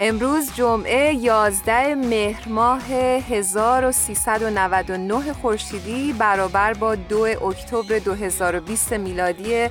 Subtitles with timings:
[0.00, 9.66] امروز جمعه 11 مهر ماه 1399 خورشیدی برابر با 2 اکتبر 2020 میلادی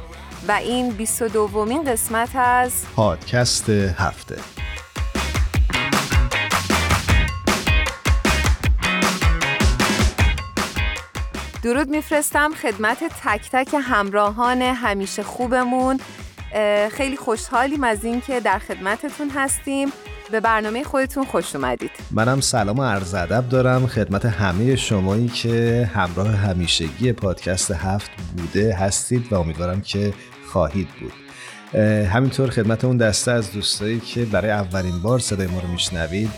[0.47, 4.37] و این 22 دومین قسمت از پادکست هفته.
[11.63, 15.99] درود میفرستم خدمت تک تک همراهان همیشه خوبمون.
[16.91, 19.91] خیلی خوشحالیم از اینکه در خدمتتون هستیم.
[20.31, 21.91] به برنامه خودتون خوش اومدید.
[22.11, 23.87] منم سلام و عرض ادب دارم.
[23.87, 30.13] خدمت همه شمایی که همراه همیشگی پادکست هفت بوده هستید و امیدوارم که
[30.47, 31.13] خواهید بود.
[32.05, 36.29] همینطور خدمت اون دسته از دوستایی که برای اولین بار صدای ما رو میشنوید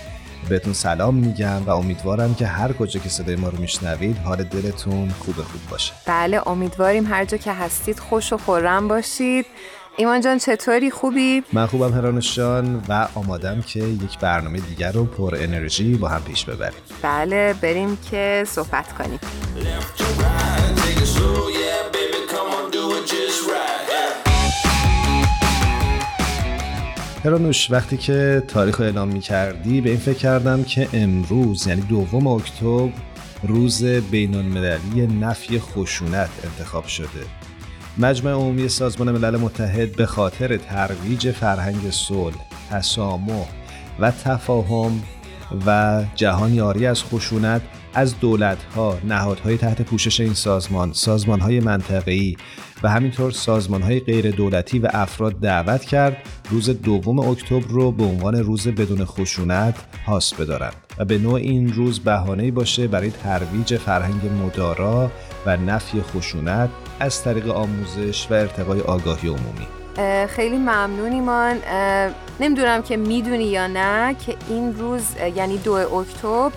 [0.49, 5.09] بهتون سلام میگم و امیدوارم که هر کجا که صدای ما رو میشنوید حال دلتون
[5.09, 5.93] خوب خوب باشه.
[6.05, 9.45] بله امیدواریم هر جا که هستید خوش و خورم باشید.
[9.97, 15.05] ایمان جان چطوری؟ خوبی؟ من خوبم هرانش جان و آمادم که یک برنامه دیگر رو
[15.05, 16.79] پر انرژی با هم پیش ببریم.
[17.01, 19.19] بله بریم که صحبت کنیم.
[27.25, 31.81] هرانوش وقتی که تاریخ رو اعلام می کردی به این فکر کردم که امروز یعنی
[31.81, 32.89] دوم اکتبر
[33.43, 37.25] روز بین المللی نفی خشونت انتخاب شده.
[37.97, 42.35] مجمع عمومی سازمان ملل متحد به خاطر ترویج فرهنگ صلح،
[42.71, 43.47] تسامح
[43.99, 45.03] و تفاهم
[45.65, 47.61] و جهان یاری از خشونت
[47.93, 52.35] از دولتها، نهادهای تحت پوشش این سازمان، سازمانهای منطقه‌ای
[52.83, 56.17] و همینطور سازمانهای غیر دولتی و افراد دعوت کرد
[56.49, 59.75] روز دوم اکتبر رو به عنوان روز بدون خشونت
[60.05, 65.11] حاس بدارند و به نوع این روز بهانه‌ای باشه برای ترویج فرهنگ مدارا
[65.45, 66.69] و نفی خشونت
[66.99, 69.67] از طریق آموزش و ارتقای آگاهی عمومی.
[70.27, 71.57] خیلی ممنون ایمان
[72.39, 75.03] نمی‌دونم که می‌دونی یا نه که این روز
[75.35, 76.51] یعنی دو اکتبر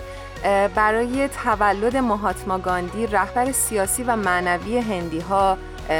[0.75, 5.57] برای تولد مهاتما گاندی رهبر سیاسی و معنوی هندی ها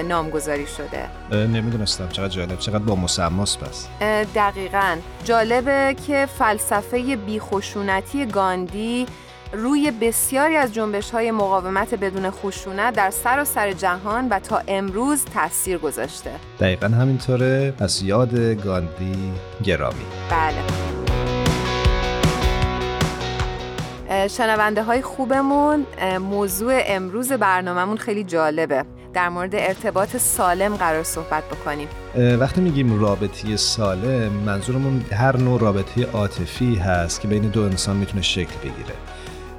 [0.08, 1.36] نامگذاری شده.
[1.38, 2.10] نمی‌دونستم.
[2.10, 2.60] چقدر جالب.
[2.60, 3.88] چقدر با مسماس پس.
[4.36, 4.98] دقیقا.
[5.24, 9.06] جالبه که فلسفه بیخشونتی گاندی
[9.54, 15.26] روی بسیاری از جنبش های مقاومت بدون خشونت در سراسر سر جهان و تا امروز
[15.26, 16.32] تاثیر گذاشته.
[16.60, 17.72] دقیقا همینطوره.
[17.72, 19.32] پس یاد گاندی
[19.64, 20.06] گرامی.
[20.30, 20.56] بله.
[24.28, 25.86] شنونده های خوبمون
[26.20, 28.86] موضوع امروز برنامهمون خیلی جالبه.
[29.14, 31.88] در مورد ارتباط سالم قرار صحبت بکنیم.
[32.40, 38.22] وقتی میگیم رابطه سالم منظورمون هر نوع رابطه عاطفی هست که بین دو انسان می‌تونه
[38.22, 38.94] شکل بگیره.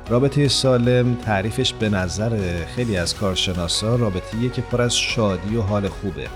[0.08, 5.88] رابطه سالم تعریفش به نظر خیلی از کارشناسا رابطه‌ایه که پر از شادی و حال
[5.88, 6.28] خوبه.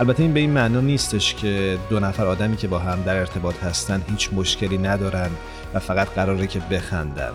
[0.00, 3.64] البته این به این معنا نیستش که دو نفر آدمی که با هم در ارتباط
[3.64, 5.30] هستن هیچ مشکلی ندارن
[5.74, 7.32] و فقط قراره که بخندن.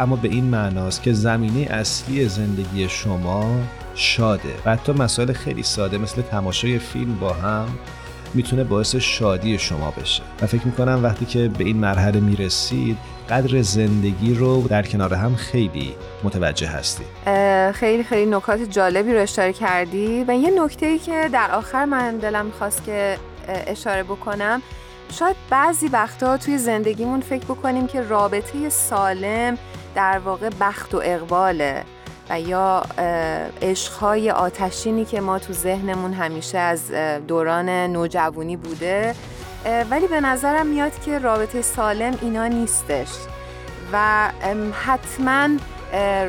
[0.00, 3.60] اما به این معناست که زمینه اصلی زندگی شما
[3.94, 7.68] شاده و حتی مسائل خیلی ساده مثل تماشای فیلم با هم
[8.34, 10.22] می‌تونه باعث شادی شما بشه.
[10.42, 12.98] و فکر می‌کنم وقتی که به این مرحله می‌رسید
[13.30, 15.94] قدر زندگی رو در کنار هم خیلی
[16.24, 17.04] متوجه هستی.
[17.72, 22.16] خیلی خیلی نکات جالبی رو اشاره کردی و یه نکته ای که در آخر من
[22.16, 23.18] دلم می‌خواست که
[23.66, 24.62] اشاره بکنم
[25.12, 29.58] شاید بعضی وقتا توی زندگیمون فکر بکنیم که رابطه سالم
[29.94, 31.84] در واقع بخت و اقباله
[32.30, 32.82] و یا
[33.62, 36.90] عشقهای آتشینی که ما تو ذهنمون همیشه از
[37.28, 39.14] دوران نوجوانی بوده
[39.90, 43.08] ولی به نظرم میاد که رابطه سالم اینا نیستش.
[43.92, 44.28] و
[44.86, 45.48] حتما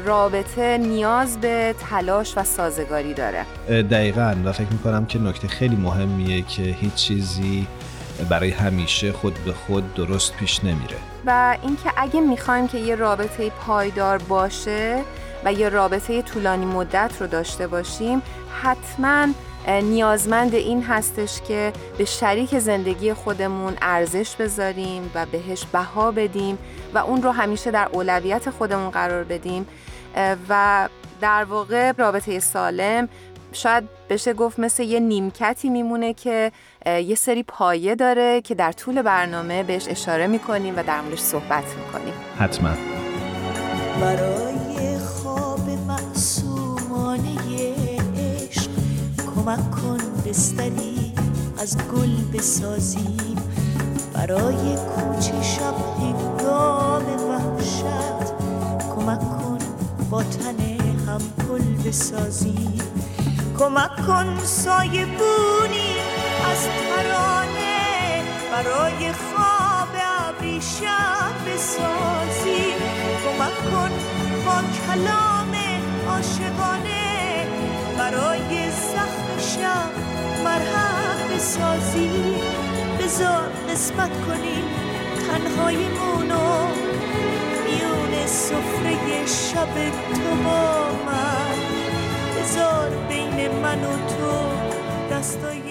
[0.06, 3.46] رابطه نیاز به تلاش و سازگاری داره.
[3.68, 4.36] دقیقا.
[4.46, 7.68] و فکر می‌کنم که نکته خیلی مهمیه که هیچ چیزی
[8.30, 10.98] برای همیشه خود به خود درست پیش نمیره.
[11.26, 15.02] و اینکه اگه می‌خوایم که یه رابطه پایدار باشه
[15.46, 18.22] و یه رابطه طولانی مدت رو داشته باشیم
[18.62, 19.28] حتما
[19.68, 26.58] نیازمند این هستش که به شریک زندگی خودمون ارزش بذاریم و بهش بها بدیم
[26.94, 29.68] و اون رو همیشه در اولویت خودمون قرار بدیم.
[30.50, 30.90] و
[31.22, 33.10] در واقع رابطه سالم
[33.52, 36.52] شاید بشه گفت مثل یه نیمکتی میمونه که
[36.86, 41.64] یه سری پایه داره که در طول برنامه بهش اشاره می‌کنیم و در موردش صحبت
[41.78, 42.14] می‌کنیم.
[42.40, 42.70] حتما.
[44.02, 44.69] برای
[49.40, 51.14] کمک کن بستری
[51.62, 53.38] از گل بسازیم.
[54.14, 58.34] برای کوچه شب هنگام وحشت
[58.96, 59.60] کمک کن
[60.10, 60.60] با تن
[61.08, 62.82] هم گل بسازیم.
[63.60, 65.96] کمک کن سایه بونی
[66.52, 69.90] از ترانه برای خواب
[70.28, 72.78] ابریشم بسازیم.
[73.24, 73.92] کمک کن
[74.46, 75.54] با کلام
[76.10, 77.48] عاشقانه
[77.98, 79.92] برای زخم شب
[80.44, 82.36] مرهم بسازیم
[83.00, 84.64] بذار قسمت کنیم
[85.28, 86.68] تنهاییمونو.
[87.66, 89.74] میون سفره شب
[90.14, 91.56] تو با من.
[92.40, 94.32] بذار بین من و تو
[95.16, 95.62] دستای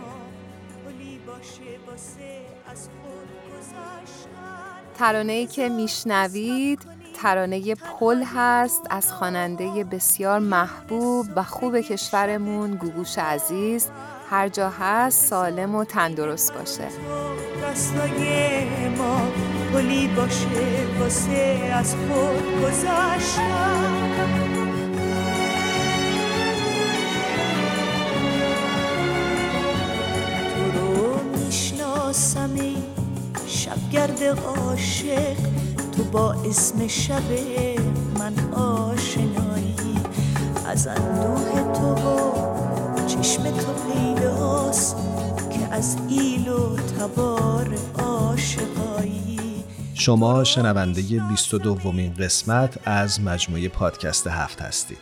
[0.00, 0.14] ما
[1.26, 2.40] باشه واسه
[2.70, 6.89] از خود گذاشتن ترانه ای که میشنوید
[7.22, 13.88] ترانه پل هست از خواننده بسیار محبوب و خوب کشورمون گوگوش عزیز.
[14.30, 16.88] هر جا هست سالم و تندرست باشه.
[18.98, 19.20] ما
[34.32, 35.36] عاشق.
[36.00, 37.22] تو با اسم شب
[38.18, 39.74] من آشنایی.
[40.66, 44.96] از اندوه تو با چشم تو پیداست
[45.50, 49.64] که از ایل و تبار عاشقایی.
[49.94, 54.98] شما شنونده 22 دومین قسمت از مجموعه پادکست هفت هستید.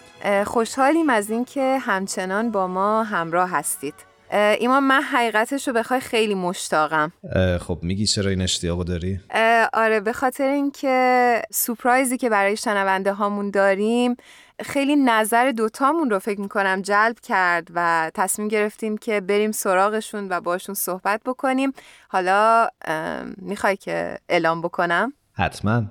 [0.47, 4.08] خوشحالیم از اینکه همچنان با ما همراه هستید.
[4.33, 7.13] ایمان من حقیقتش رو بخوای خیلی مشتاقم
[7.61, 9.21] خب میگی چرا این اشتیاقو داری؟
[9.73, 14.17] آره به خاطر اینکه سپرایزی که برای شنونده هامون داریم
[14.65, 20.41] خیلی نظر دوتامون رو فکر می‌کنم جلب کرد و تصمیم گرفتیم که بریم سراغشون و
[20.41, 21.73] باشون صحبت بکنیم
[22.09, 22.69] حالا
[23.37, 25.83] می‌خوای که اعلام بکنم؟ حتما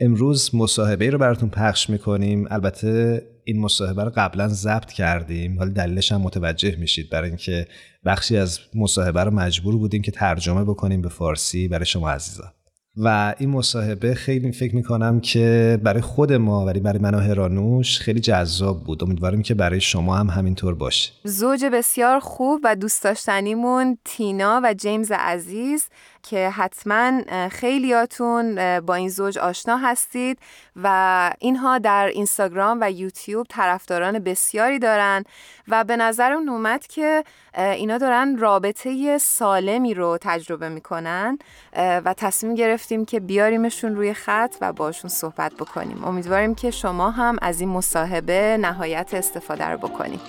[0.00, 5.58] امروز مصاحبه رو براتون پخش می‌کنیم البته این مصاحبه رو قبلا ضبط کردیم.
[5.58, 7.10] حالا دلیلش هم متوجه میشید.
[7.10, 7.66] برای اینکه
[8.04, 12.52] بخشی از مصاحبه رو مجبور بودیم که ترجمه بکنیم به فارسی برای شما عزیزان
[12.96, 17.98] و این مصاحبه خیلی فکر می‌کنم که برای خود ما ولی برای من و هرانوش
[17.98, 19.04] خیلی جذاب بود.
[19.04, 21.12] امیدوارم که برای شما هم همینطور باشه.
[21.24, 25.88] زوج بسیار خوب و دوست داشتنیمون تینا و جیمز عزیز.
[26.30, 30.38] که حتما خیلیاتون با این زوج آشنا هستید
[30.76, 35.24] و اینها در اینستاگرام و یوتیوب طرفداران بسیاری دارن
[35.68, 41.38] و به نظر اون اومد که اینا دارن رابطه سالمی رو تجربه می‌کنن
[41.76, 46.04] و تصمیم گرفتیم که بیاریمشون روی خط و باشون صحبت بکنیم.
[46.04, 50.20] امیدواریم که شما هم از این مصاحبه نهایت استفاده رو بکنید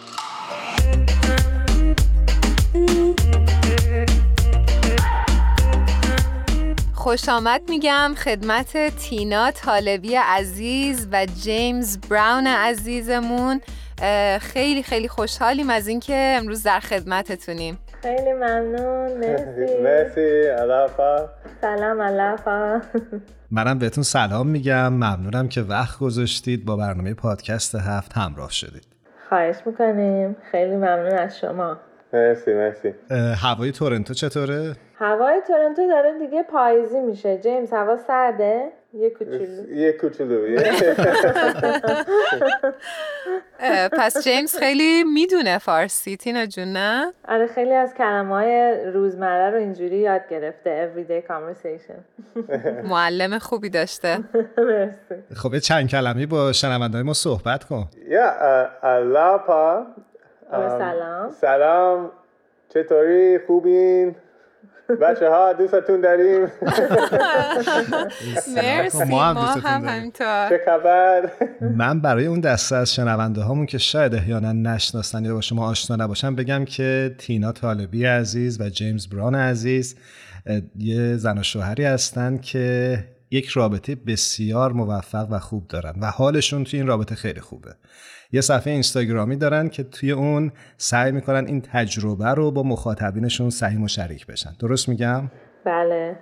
[7.10, 13.62] خوش آمد میگم خدمت تینا طالبی عزیز و جیمز براون عزیزمون.
[14.40, 17.80] خیلی خیلی خوشحالیم از اینکه امروز در خدمتتونیم.
[18.02, 19.18] خیلی ممنون.
[19.18, 19.74] مرسی.
[19.84, 20.48] مرسی.
[20.62, 21.30] علافا
[21.62, 22.82] سلام علافا
[23.52, 24.94] منم بهتون سلام میگم.
[24.94, 28.88] ممنونم که وقت گذاشتید با برنامه پادکست هفت همراه شدید.
[29.30, 30.36] خواهش می‌کنیم.
[30.52, 31.78] خیلی ممنون از شما.
[32.14, 32.94] مرسی مرسی.
[33.36, 37.38] هوای تورنتو چطوره؟ هوای تورنتو داره دیگه پاییزی میشه.
[37.38, 39.72] جیمز هوا سرده؟ یه کوچولو.
[39.72, 40.58] یه کوچولو.
[44.00, 49.58] پس جیمز خیلی می‌دونه فارسی تینا جون نه؟ آره خیلی از کلمه های روزمره رو
[49.58, 50.92] اینجوری یاد گرفته.
[50.96, 52.00] everyday conversation.
[52.92, 54.18] معلم خوبی داشته.
[54.58, 55.36] مرسی.
[55.36, 57.86] خب چند کلمی با شنوندهای ما صحبت کن.
[58.08, 58.32] یا
[58.84, 59.86] الاپا
[60.52, 61.30] سلام.
[61.30, 62.12] سلام.
[62.70, 64.16] چطوری؟ خوبین؟
[65.02, 66.48] بچه ها دوستتون داریم.
[68.56, 69.38] مرسی ما هم.
[69.66, 70.50] همینطور.
[70.50, 71.30] چه خبر؟
[71.76, 75.96] من برای اون دسته از شنونده هامون که شاید احیانا نشناسن یا با شما آشنا
[75.96, 79.96] نباشن بگم که تینا طالبی عزیز و جیمز بران عزیز
[80.76, 82.98] یه زن و شوهری هستن که
[83.32, 87.76] یک رابطه بسیار موفق و خوب دارن و حالشون توی این رابطه خیلی خوبه.
[88.32, 93.84] یه صفحه اینستاگرامی دارن که توی اون سعی می‌کنن این تجربه رو با مخاطبینشون سهیم
[93.84, 94.52] و شریک بشن.
[94.60, 95.32] درست میگم؟
[95.66, 96.20] بله.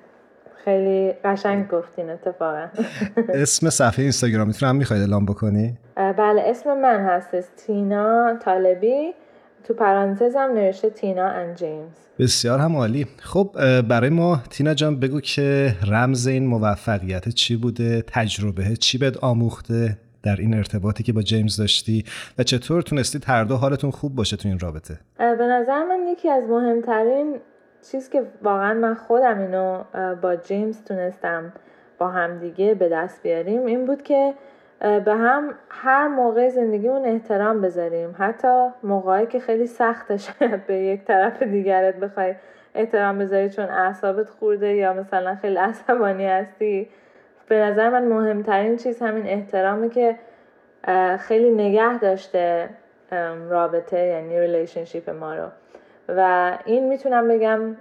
[0.66, 2.68] خیلی قشنگ گفتین اتفاقا.
[3.44, 9.14] اسم صفحه اینستاگرامیتون هم می‌خواید اعلام بکنی؟ بله اسم من هستش تینا طالبی.
[9.64, 11.92] تو پرانتزم نوشته تینا ان جیمز.
[12.20, 13.08] بسیار هم عالی.
[13.20, 13.50] خب
[13.82, 19.98] برای ما تینا جان بگو که رمز این موفقیت چی بوده تجربه چی بهت آموخته
[20.24, 22.06] در این ارتباطی که با جیمز داشتی
[22.38, 26.30] و چطور تونستید هر دو حالتون خوب باشه تو این رابطه؟ به نظر من یکی
[26.30, 27.36] از مهمترین
[27.92, 29.84] چیز که واقعا من خودم اینو
[30.22, 31.54] با جیمز تونستم
[31.98, 34.34] با همدیگه به دست بیاریم این بود که
[34.80, 38.16] به هم هر موقع زندگیمون احترام بذاریم.
[38.20, 42.36] حتی موقعی که خیلی سخته شاید به یک طرف دیگرت بخوای
[42.76, 46.90] احترام بذاری چون اعصابت خورده یا مثلا خیلی عصبانی هستی
[47.48, 50.16] به نظر من مهمترین چیز همین احترامه که
[51.20, 52.70] خیلی نگه داشته
[53.50, 55.48] رابطه یعنی relationship ما رو.
[56.10, 57.76] و این می‌تونم بگم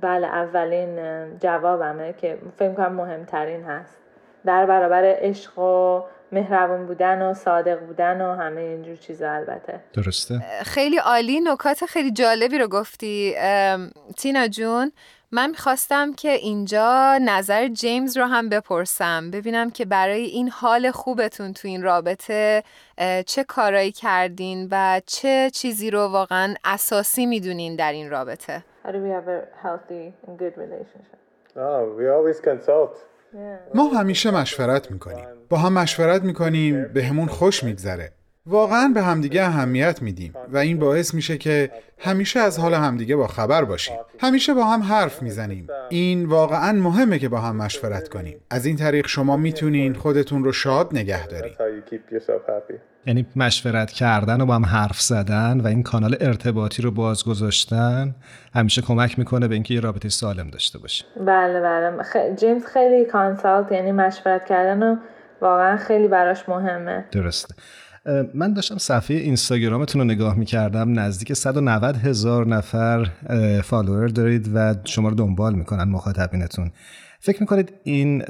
[0.00, 0.98] بله اولین
[1.38, 3.98] جوابمه که فکر کنم مهمترین هست.
[4.44, 9.80] در برابر عشق و مهربون بودن و صادق بودن و همه اینجور چیزا البته.
[9.92, 10.40] درسته.
[10.62, 11.40] خیلی عالی.
[11.40, 13.34] نکات خیلی جالبی رو گفتی.
[14.16, 14.92] تینا جون
[15.32, 19.30] من می‌خواستم که اینجا نظر جیمز رو هم بپرسم.
[19.30, 22.62] ببینم که برای این حال خوبتون تو این رابطه
[23.26, 28.64] چه کارایی کردین و چه چیزی رو واقعا اساسی می‌دونین در این رابطه.
[28.84, 31.18] How do we have a healthy and good relationship?
[31.56, 32.94] oh, we always consult.
[33.74, 35.24] ما همیشه مشورت می‌کنیم.
[35.48, 38.12] با هم مشورت می‌کنیم به همون خوش میگذره.
[38.48, 43.26] واقعا به همدیگه اهمیت میدیم و این باعث میشه که همیشه از حال همدیگه با
[43.26, 43.96] خبر باشیم.
[44.20, 45.66] همیشه با هم حرف می‌زنیم.
[45.88, 48.36] این واقعا مهمه که با هم مشورت کنیم.
[48.50, 52.74] از این طریق شما می‌تونین خودتون رو شاد نگه happy
[53.06, 58.14] یعنی مشورت کردن و با هم حرف زدن و این کانال ارتباطی رو باز گذاشتن
[58.54, 61.04] همیشه کمک می‌کنه به اینکه یه رابطه سالم داشته باشه.
[61.26, 62.02] بله بله.
[62.02, 62.16] خ...
[62.36, 64.96] جیمز خیلی کانسالت یعنی مشورت کردن و
[65.40, 67.04] واقعا خیلی براش مهمه.
[67.10, 67.54] درسته.
[68.34, 73.06] من داشتم صفحه اینستاگرامتون رو نگاه می‌کردم نزدیک 190 هزار نفر
[73.64, 76.70] فالوور دارید و شما رو دنبال می‌کنن مخاطبینتون.
[77.20, 78.22] فکر می‌کنید این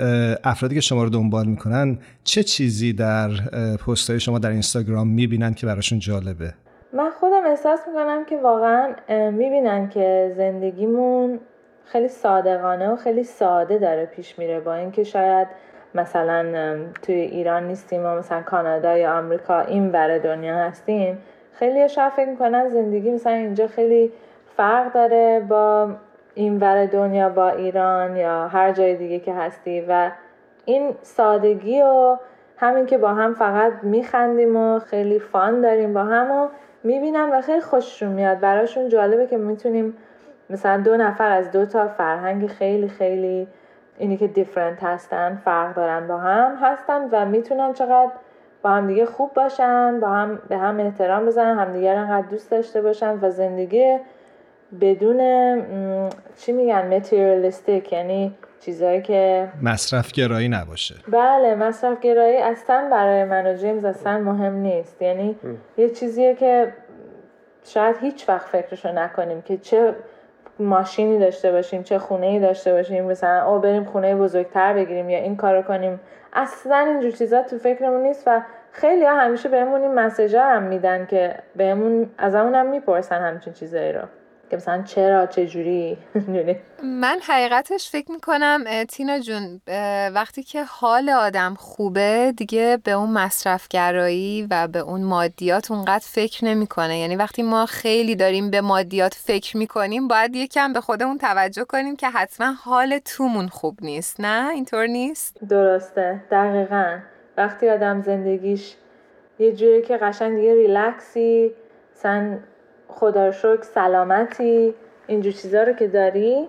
[0.45, 5.55] افرادی که شما رو دنبال می‌کنن چه چیزی در اه، پستهای شما در اینستاگرام می‌بینن
[5.55, 6.55] که براشون جالبه؟
[6.93, 8.95] من خودم احساس می‌کنم که واقعا
[9.31, 11.41] می‌بینن که زندگیمون
[11.85, 15.49] خیلی صادقانه و خیلی ساده داره پیش میره با اینکه شاید
[15.95, 21.19] مثلا توی ایران نیستیم و مثلا کانادا یا آمریکا این ور دنیا هستیم
[21.53, 24.13] خیلی شاید فکر می‌کنن زندگی مثلا اینجا خیلی
[24.57, 25.91] فرق داره با
[26.35, 30.11] این ور دنیا با ایران یا هر جای دیگه که هستی و
[30.65, 32.17] این سادگی و
[32.57, 36.49] همین که با هم فقط میخندیم و خیلی فان داریم با هم و
[36.85, 38.41] می‌بینن و خیلی خوششون میاد.
[38.41, 39.95] براشون جالبه که می‌تونیم
[40.51, 43.47] مثلا دو نفر از دو تا فرهنگ خیلی خیلی
[43.99, 48.11] اینی که دیفرنت هستن فرق دارن با هم هستن و می‌تونن چقدر
[48.63, 52.51] با هم دیگه خوب باشن با هم به هم احترام بزنن همدیگه رو انقدر دوست
[52.51, 53.99] داشته باشن و زندگی
[54.81, 55.21] بدون
[55.55, 60.95] م، چی میگن متریالیستیک یعنی چیزایی که مصرف گرایی نباشه.
[61.09, 65.03] بله مصرف گرایی اصلا برای من و جیمز اصلا مهم نیست.
[65.03, 65.37] یعنی
[65.77, 66.73] یه چیزیه که
[67.65, 69.95] شاید هیچ وقت فکرشو نکنیم که چه
[70.59, 75.19] ماشینی داشته باشیم چه خونه ای داشته باشیم مثلا او بریم خونه بزرگتر بگیریم یا
[75.19, 76.01] این کارو کنیم.
[76.33, 81.07] اصلا اینجور چیزا تو فکرمون نیست و خیلی ها همیشه بهمون این مسیجا هم میدن
[81.07, 84.03] که بهمون از هم می‌پرسن همچین چیزایی رو.
[84.51, 85.99] که مثلا چرا چه جوری
[86.83, 89.61] من حقیقتش فکر می‌کنم تینا جون
[90.15, 96.45] وقتی که حال آدم خوبه دیگه به اون مصرفگرایی و به اون مادیات اونقدر فکر
[96.45, 96.99] نمی‌کنه.
[96.99, 101.97] یعنی وقتی ما خیلی داریم به مادیات فکر می‌کنیم باید یکم به خودمون توجه کنیم
[101.97, 104.21] که حتما حال تومون خوب نیست.
[104.21, 106.25] نه؟ اینطور نیست؟ درسته.
[106.31, 106.99] دقیقا.
[107.37, 108.75] وقتی آدم زندگیش
[109.39, 111.53] یه جوری که قشنگ دیگه ریلکسی
[111.95, 112.41] سن
[112.89, 114.75] خدا رو شکر سلامتی.
[115.07, 116.49] اینجور چیزا رو که داری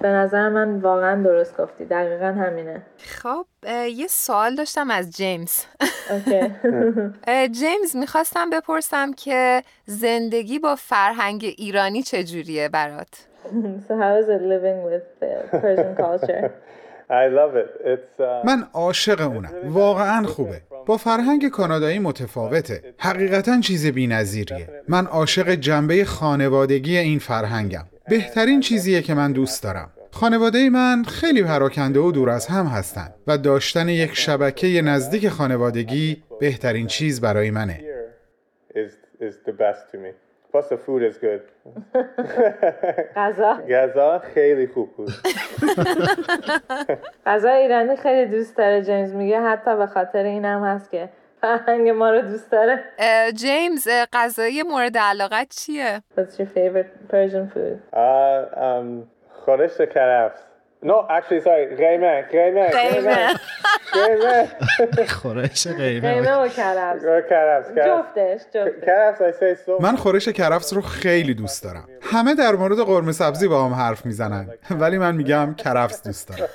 [0.00, 1.84] به نظر من واقعا درست گفتی.
[1.84, 2.82] دقیقا همینه.
[2.98, 3.46] خب
[3.94, 5.64] یه سوال داشتم از جیمز.
[7.60, 13.26] جیمز می‌خواستم بپرسم که زندگی با فرهنگ ایرانی چجوریه برات؟
[13.88, 16.50] so how is it living with the Persian culture?
[17.22, 17.70] I love it.
[17.84, 19.50] It's uh, من عاشق اونم.
[19.64, 20.62] واقعا خوبه.
[20.86, 22.94] با فرهنگ کانادایی متفاوته.
[22.98, 24.68] حقیقتا چیز بی‌نظیریه.
[24.88, 27.84] من عاشق جنبه خانوادگی این فرهنگم.
[28.08, 29.90] بهترین چیزیه که من دوست دارم.
[30.10, 36.22] خانواده من خیلی پراکنده و دور از هم هستن و داشتن یک شبکه نزدیک خانوادگی
[36.40, 37.80] بهترین چیز برای منه.
[40.50, 41.42] Plus the food is good.
[43.16, 45.12] غذا غذا خیلی خوب بود.
[47.26, 51.08] غذا ایرانی خیلی دوست داره جیمز میگه حتی به خاطر این هم هست که
[51.40, 52.84] فرهنگ ما رو دوست داره
[53.34, 57.78] جیمز غذای مورد علاقت چیه؟ What's your favorite Persian food?
[57.92, 57.98] Uh,
[58.56, 59.08] um,
[59.44, 60.40] خورش کرفس.
[60.82, 61.76] No, actually, sorry.
[61.76, 62.22] قیمه.
[62.22, 62.70] قیمه.
[62.70, 63.34] قیمه.
[65.08, 67.02] خورش قیمه قیمه و کرفس.
[67.30, 67.68] کرفس.
[67.86, 68.40] جفتش
[68.86, 69.68] کرفس.
[69.80, 71.84] من خورش کرفس رو خیلی دوست دارم.
[72.02, 76.48] همه در مورد قرمه سبزی با هم حرف می‌زنن ولی من میگم کرفس دوست دارم.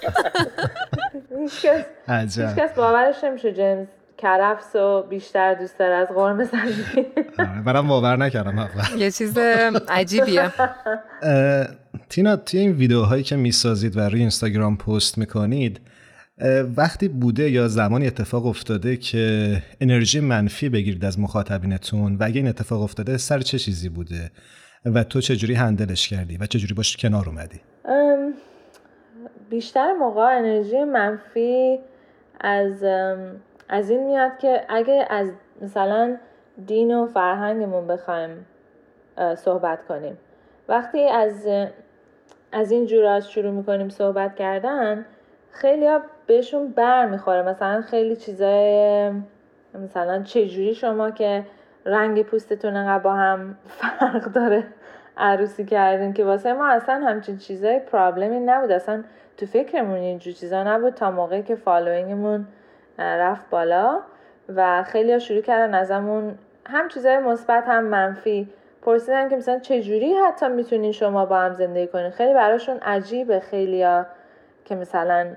[2.07, 7.05] هیچکس باورش نمیشه جیمز کرفس رو بیشتر دوست داره از قرمه سبزی.
[7.39, 9.37] آره، منم باور نکردم یه چیز
[9.89, 10.51] عجیبیه.
[12.09, 15.79] تینا توی این ویدیوهایی که می‌سازید و روی اینستاگرام پست می‌کنید
[16.77, 22.47] وقتی بوده یا زمانی اتفاق افتاده که انرژی منفی بگیرید از مخاطبینتون و اگه این
[22.47, 24.31] اتفاق افتاده سر چه چیزی بوده
[24.85, 27.61] و تو چجوری هندلش کردی و چجوری باش کنار اومدی؟
[29.49, 31.79] بیشتر موقع انرژی منفی
[32.39, 32.83] از
[33.69, 36.17] از این میاد که اگه از مثلا
[36.65, 38.45] دین و فرهنگمون بخوایم
[39.37, 40.17] صحبت کنیم.
[40.69, 41.47] وقتی از
[42.51, 45.05] از این جورا شروع می‌کنیم صحبت کردن
[45.55, 47.41] خیلی ها بهشون بر می‌خوره.
[47.41, 49.11] مثلا خیلی چیزای
[49.83, 51.43] مثلا چجوری شما که
[51.85, 54.63] رنگ پوستتون انقدر با هم فرق داره
[55.17, 58.71] عروسی کردین که واسه ما اصلا همچین چیزای problem ی نبود.
[58.71, 59.03] اصلا
[59.37, 62.47] تو فکرمون اینجور چیزا نبود تا موقعی که following مون
[62.99, 63.99] رفت بالا
[64.55, 68.49] و خیلی شروع کردن ازمون هم چیزای مثبت هم منفی
[68.81, 72.09] پرسیدن که مثلا چجوری حتی می‌تونین شما با هم زندگی کنین.
[72.09, 73.39] خیلی براشون عجیبه.
[73.39, 73.85] خیلی
[74.65, 75.27] که مثلا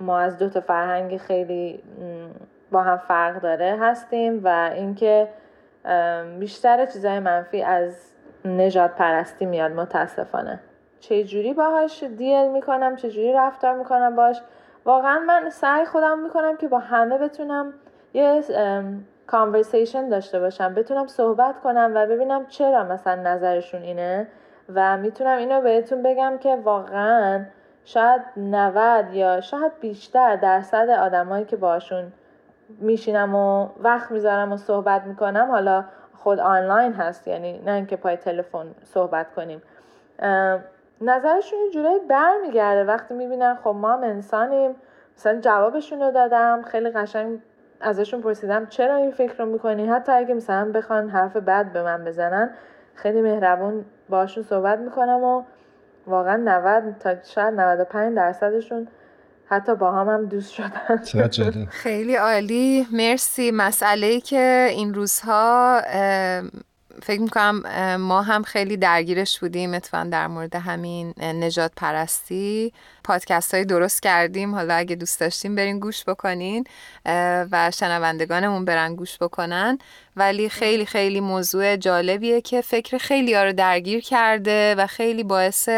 [0.00, 1.82] ما از دو تا فرهنگ خیلی
[2.70, 5.28] با هم فرق داره هستیم و اینکه
[6.38, 10.60] بیشتر چیزای منفی از نجات پرستی میاد متاسفانه.
[11.00, 14.42] چجوری باهاش دیل می‌کنم چجوری رفتار می‌کنم باش؟
[14.84, 17.72] واقعا من سعی خودم می‌کنم که با همه بتونم
[18.14, 18.42] یه
[19.26, 24.26] کانورسیشن داشته باشم بتونم صحبت کنم و ببینم چرا مثلا نظرشون اینه
[24.74, 27.44] و می‌تونم اینو بهتون بگم که واقعا
[27.84, 32.12] شاید 90 یا شاید بیشتر درصد آدمایی که باشون
[32.78, 38.16] میشینم و وقت می‌ذارم و صحبت می‌کنم حالا خود آنلاین هست یعنی نه اینکه پای
[38.16, 39.62] تلفن صحبت کنیم.
[41.00, 42.84] نظرشون یه جورایی برمیگرده.
[42.84, 44.74] وقتی می‌بینن خب ما هم انسانیم
[45.16, 47.38] مثلا جوابشون رو دادم خیلی قشنگ
[47.80, 52.04] ازشون پرسیدم چرا این فکر رو می‌کنی؟ حتی اگه مثلا بخوان حرف بد به من
[52.04, 52.50] بزنن
[52.94, 55.42] خیلی مهربون باشون صحبت می‌کنم و
[56.10, 58.88] واقعا 90 تا شاید 95 درصدشون
[59.46, 61.66] حتی با هم هم دوست شدن.
[61.70, 62.86] خیلی عالی.
[62.92, 63.50] مرسی.
[63.50, 65.80] مسئله ای که این روزها
[67.02, 72.72] فکر می‌کنم ما هم خیلی درگیرش بودیم اتفاقا در مورد همین نجات پرستی
[73.04, 74.54] پادکست های درست کردیم.
[74.54, 76.64] حالا اگه دوست داشتیم برین گوش بکنین
[77.52, 79.78] و شنوندگانمون برن گوش بکنن.
[80.16, 85.68] ولی خیلی خیلی موضوع جالبیه که فکر خیلی ها رو درگیر کرده و خیلی باعث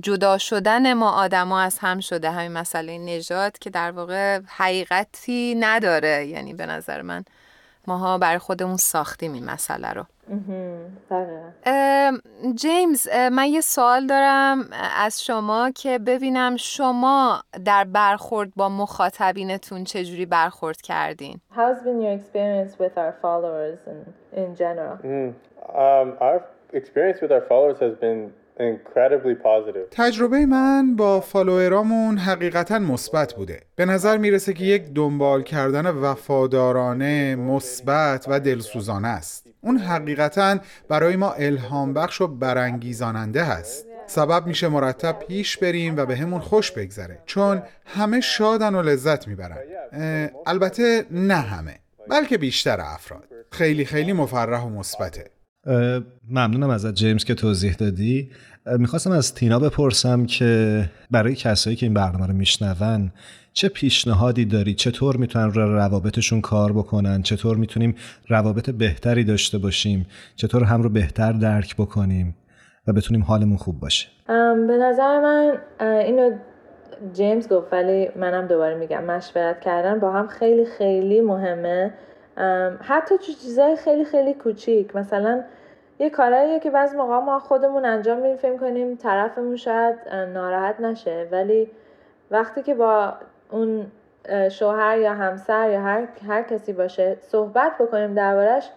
[0.00, 2.30] جدا شدن ما آدما از هم شده.
[2.30, 6.26] همین مسئله نژاد که در واقع حقیقتی نداره.
[6.26, 7.24] یعنی به نظر من
[7.88, 10.04] ماها بر خودمون ساختیم این مسئله رو
[12.54, 20.26] جیمز من یه سوال دارم از شما که ببینم شما در برخورد با مخاطبینتون چجوری
[20.26, 23.98] برخورد کردین How's been your experience with our followers in,
[24.42, 24.96] in general?
[25.02, 25.34] Mm.
[25.68, 26.38] Um, our
[26.72, 28.32] experience with our followers has been
[29.90, 33.60] تجربه من با فالوورامون حقیقتا مثبت بوده.
[33.76, 39.46] به نظر می‌رسه که یک دنبال کردن وفادارانه مثبت و دلسوزانه است.
[39.60, 43.86] اون حقیقتا برای ما الهام بخش و برانگیزاننده هست.
[44.06, 47.18] سبب میشه مرتب پیش بریم و به همون خوش بگذره.
[47.26, 49.58] چون همه شادن و لذت می‌برن.
[50.46, 51.78] البته نه همه
[52.10, 53.24] بلکه بیشتر افراد.
[53.52, 55.24] خیلی خیلی مفرح و مثبته.
[56.30, 58.30] ممنونم ازت جیمز که توضیح دادی.
[58.78, 63.12] می‌خواستم از تینا بپرسم که برای کسایی که این برنامه رو میشنون
[63.52, 67.94] چه پیشنهادی داری؟ چطور می‌تونن رو روابطشون کار بکنن؟ چطور می‌تونیم
[68.28, 72.36] روابط بهتری داشته باشیم؟ چطور هم رو بهتر درک بکنیم
[72.86, 74.08] و بتونیم حالمون خوب باشه؟
[74.68, 76.30] به نظر من اینو
[77.12, 79.04] جیمز گفت ولی منم دوباره میگم.
[79.04, 81.94] مشورت کردن با هم خیلی خیلی مهمه.
[82.82, 84.96] حتی چیزای خیلی خیلی کوچیک.
[84.96, 85.44] مثلا
[85.98, 91.28] یه کارهاییه که بعض موقع ما خودمون انجام میدیم فکر کنیم طرفمون شاید ناراحت نشه.
[91.30, 91.70] ولی
[92.30, 93.14] وقتی که با
[93.50, 93.86] اون
[94.50, 98.70] شوهر یا همسر یا هر, هر کسی باشه صحبت بکنیم دربارش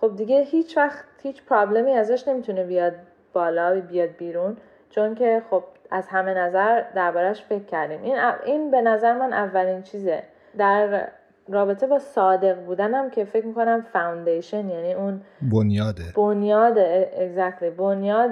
[0.00, 2.92] خب دیگه هیچ وقت هیچ problem ی ازش نمی‌تونه بیاد
[3.32, 4.56] بالا بیاد بیرون.
[4.90, 8.02] چون که خب از همه نظر دربارش فکر کردیم.
[8.02, 10.22] این, این به نظر من اولین چیزه.
[10.58, 11.08] در
[11.48, 15.20] رابطه با صادق بودنم که فکر می‌کنم foundation یعنی اون
[15.52, 16.02] بنیاده.
[16.16, 16.78] بنیاد
[17.12, 18.30] exactly بنیاد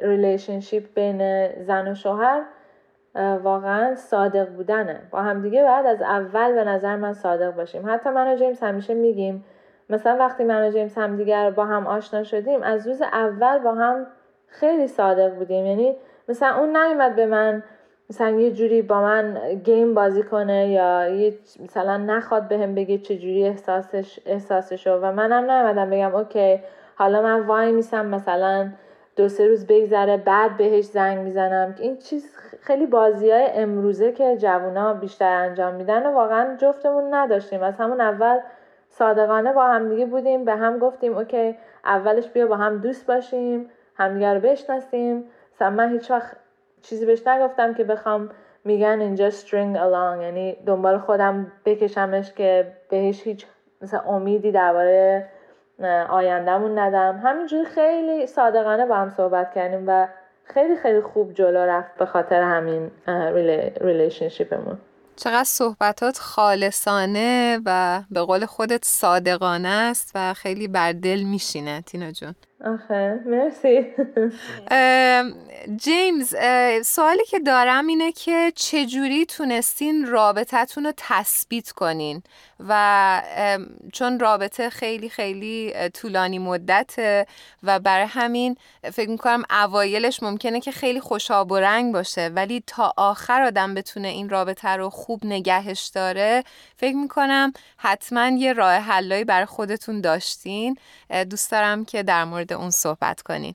[0.00, 2.42] relationship بین زن و شوهر
[3.42, 5.00] واقعا صادق بودنه.
[5.10, 7.82] با همدیگه بعد از اول به نظر من صادق باشیم.
[7.90, 9.44] حتی من و جیمز همیشه میگیم
[9.90, 14.06] مثلا وقتی من و جیمز همدیگر با هم آشنا شدیم از روز اول با هم
[14.46, 15.66] خیلی صادق بودیم.
[15.66, 15.96] یعنی
[16.28, 17.62] مثلا اون نیومد به من
[18.12, 22.98] مثلا یه جوری با من گیم بازی کنه یا یه مثلا نخواد بهم به بگه
[22.98, 26.60] چه جوری احساسش احساسشو و منم نیومدم بگم اوکی
[26.96, 28.68] حالا من وای میسم مثلا
[29.16, 31.74] دو سه روز بگذره بعد بهش زنگ می‌زنم.
[31.78, 37.62] این چیز خیلی بازی های امروزه که جوونا بیشتر انجام میدن و واقعا جفتمون نداشتیم.
[37.62, 38.38] از همون اول
[38.88, 44.34] صادقانه با همدیگه بودیم به هم گفتیم اوکی اولش بیا با هم دوست باشیم همدیگه
[44.34, 45.24] رو بشناسیم.
[45.54, 46.41] مثلا من هیچ وقت
[46.82, 48.30] چیزی بهش نگفتم که بخوام
[48.64, 53.46] میگن اینجا string along یعنی دنبال خودم بکشمش که بهش هیچ
[53.82, 55.28] مثلا امیدی درباره
[56.08, 57.20] آیندهمون ندم.
[57.24, 60.08] همینجوری خیلی صادقانه با هم صحبت کردیم و
[60.44, 62.90] خیلی خیلی خوب جلو رفت به خاطر همین
[63.80, 64.78] ریلیشنشیپمون
[65.16, 72.10] چقدر صحبتات خالصانه و به قول خودت صادقانه است و خیلی بر دل میشینه تینا
[72.10, 72.34] جون.
[72.64, 73.86] آخه مرسی.
[75.76, 76.34] جیمز
[76.84, 82.22] سوالی که دارم اینه که چجوری تونستین رابطتون رو تثبیت کنین؟
[82.68, 83.22] و
[83.92, 87.26] چون رابطه خیلی خیلی طولانی مدته
[87.62, 88.56] و برای همین
[88.92, 94.08] فکر می‌کنم اوایلش ممکنه که خیلی خوشاب و رنگ باشه ولی تا آخر آدم بتونه
[94.08, 96.44] این رابطه رو خوب نگهش داره
[96.82, 100.76] فکر می‌کنم حتما یه راه حلایی برای خودتون داشتین
[101.30, 103.54] دوست دارم که در مورد اون صحبت کنین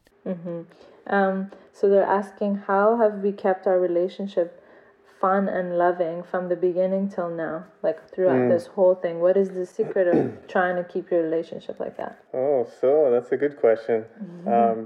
[1.08, 1.38] um,
[1.78, 4.48] so they're asking how have we kept our relationship
[5.22, 8.54] fun and loving from the beginning till now like throughout mm.
[8.56, 10.18] this whole thing what is the secret of
[10.54, 13.98] trying to keep your relationship like that oh so that's a good question
[14.56, 14.78] um,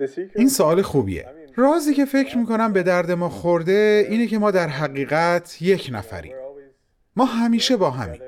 [0.00, 0.36] the secret...
[0.36, 1.26] این سوال خوبیه
[1.56, 6.39] رازی که فکر می‌کنم به درد ما خورده اینه که ما در حقیقت یک نفریم
[7.20, 8.20] ما همیشه با همیم.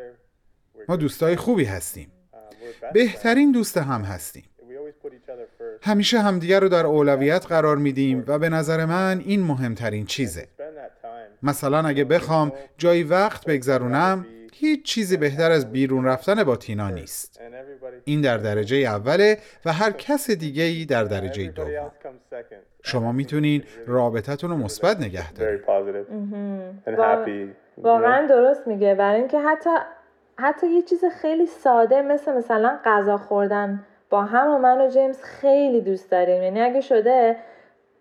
[0.88, 2.12] ما دوستای خوبی هستیم.
[2.92, 4.44] بهترین دوست هم هستیم.
[5.83, 10.48] همیشه همدیگر رو در اولویت قرار میدیم و به نظر من این مهمترین چیزه.
[11.42, 17.40] مثلا اگه بخوام جایی وقت بگذرونم هیچ چیزی بهتر از بیرون رفتن با تینا نیست.
[18.05, 21.90] این در درجه اوله و هر کس دیگه ای در درجه دوم.
[22.83, 25.61] شما می‌تونین رابطتون رو مثبت نگه دارید.
[27.78, 28.94] واقعا درست میگه.
[28.94, 29.70] برای اینکه حتی
[30.38, 33.85] حتی یه چیز خیلی ساده مثل مثلا غذا خوردن.
[34.11, 36.42] با هم و من و جیمز خیلی دوست داریم.
[36.42, 37.37] یعنی اگه شده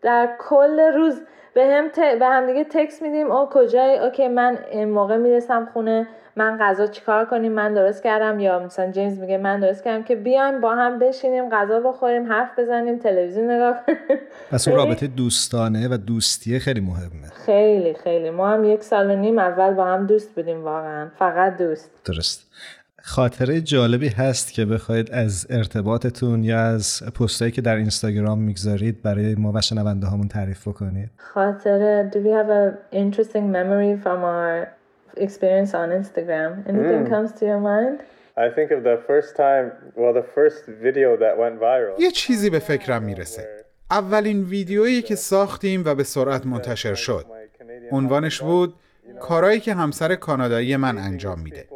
[0.02, 1.22] در کل روز
[1.54, 2.00] به هم, ت...
[2.20, 3.32] به هم دیگه تکس میدیم.
[3.32, 6.08] او کجای اوکی من این موقع می‌رسم خونه.
[6.36, 10.16] من غذا چیکار کنیم؟ من درست کردم؟ یا مثلا جیمز میگه من درست کردم که
[10.16, 14.20] بیایم با هم بشینیم غذا بخوریم حرف بزنیم تلویزیون نگاه کنیم.
[14.52, 17.28] پس اون رابطه دوستانه و دوستیه خیلی مهمه.
[17.46, 18.30] خیلی خیلی.
[18.30, 21.08] ما هم یک سال و نیم اول با هم دوست بودیم واقعا.
[21.20, 21.92] فقط دوست.
[22.06, 22.52] درست.
[23.04, 29.36] خاطره جالبی هست که بخواید از ارتباطتون یا از پستایی که در اینستاگرام می‌گذارید برای
[29.36, 31.10] ما و شنونده هامون تعریف بکنید.
[31.18, 34.68] خاطره do we have an interesting memory from our
[35.18, 36.50] experience on Instagram?
[36.70, 37.14] Anything mm.
[37.14, 37.98] comes to your mind?
[38.38, 39.66] I think of the first time
[40.02, 42.02] well the first video that went viral.
[42.02, 43.48] یه چیزی به فکرم می‌رسه.
[43.92, 47.26] اولین ویدیویی که ساختیم و به سرعت منتشر شد.
[47.92, 48.74] عنوانش بود
[49.20, 51.68] کارایی که همسر کانادایی من انجام میده.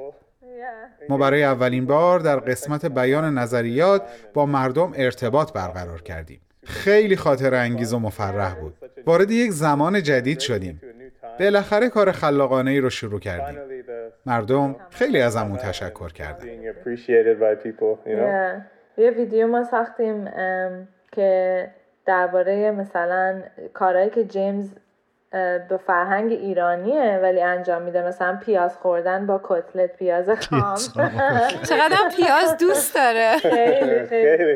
[1.10, 4.02] ما برای اولین بار در قسمت بیان نظریات
[4.34, 6.42] با مردم ارتباط برقرار کردیم.
[6.64, 8.76] خیلی خاطر انگیز و مفرح بود.
[9.06, 10.82] وارد یک زمان جدید شدیم.
[11.40, 13.60] بالاخره کار خلاقانه ای رو شروع کردیم.
[14.26, 16.48] مردم خیلی ازمون تشکر کردن.
[18.98, 20.30] یه ویدیو ما ساختیم
[21.12, 21.68] که
[22.06, 23.42] درباره مثلا
[23.74, 24.70] کارهایی که جیمز
[25.70, 28.08] به فرهنگ ایرانیه ولی انجام میده.
[28.08, 30.76] مثلا پیاز خوردن با کتلت پیاز خام.
[31.70, 33.38] چقدر پیاز دوست داره.
[33.38, 34.06] خیلی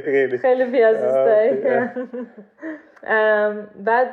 [0.02, 0.38] خیلی.
[0.38, 1.92] خیلی پیاز دوست داره
[3.86, 4.08] بعد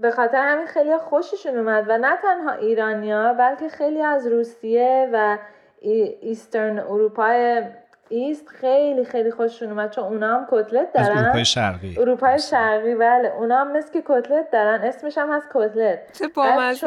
[0.00, 1.84] به خاطر همین خیلی خوششون اومد.
[1.88, 5.38] و نه تنها ایرانیا بلکه خیلی از روسیه و
[6.20, 7.62] eastern اروپای
[8.08, 11.18] east خیلی خیلی خوششون اومد چون اونا هم کتلت دارن.
[11.18, 11.96] اروپای شرقی.
[12.00, 13.32] اروپای شرقی بله.
[13.38, 14.80] اونا هم مثل که کتلت دارن.
[14.80, 16.12] اسمش هم هست کتلت.
[16.12, 16.86] چه بامزه.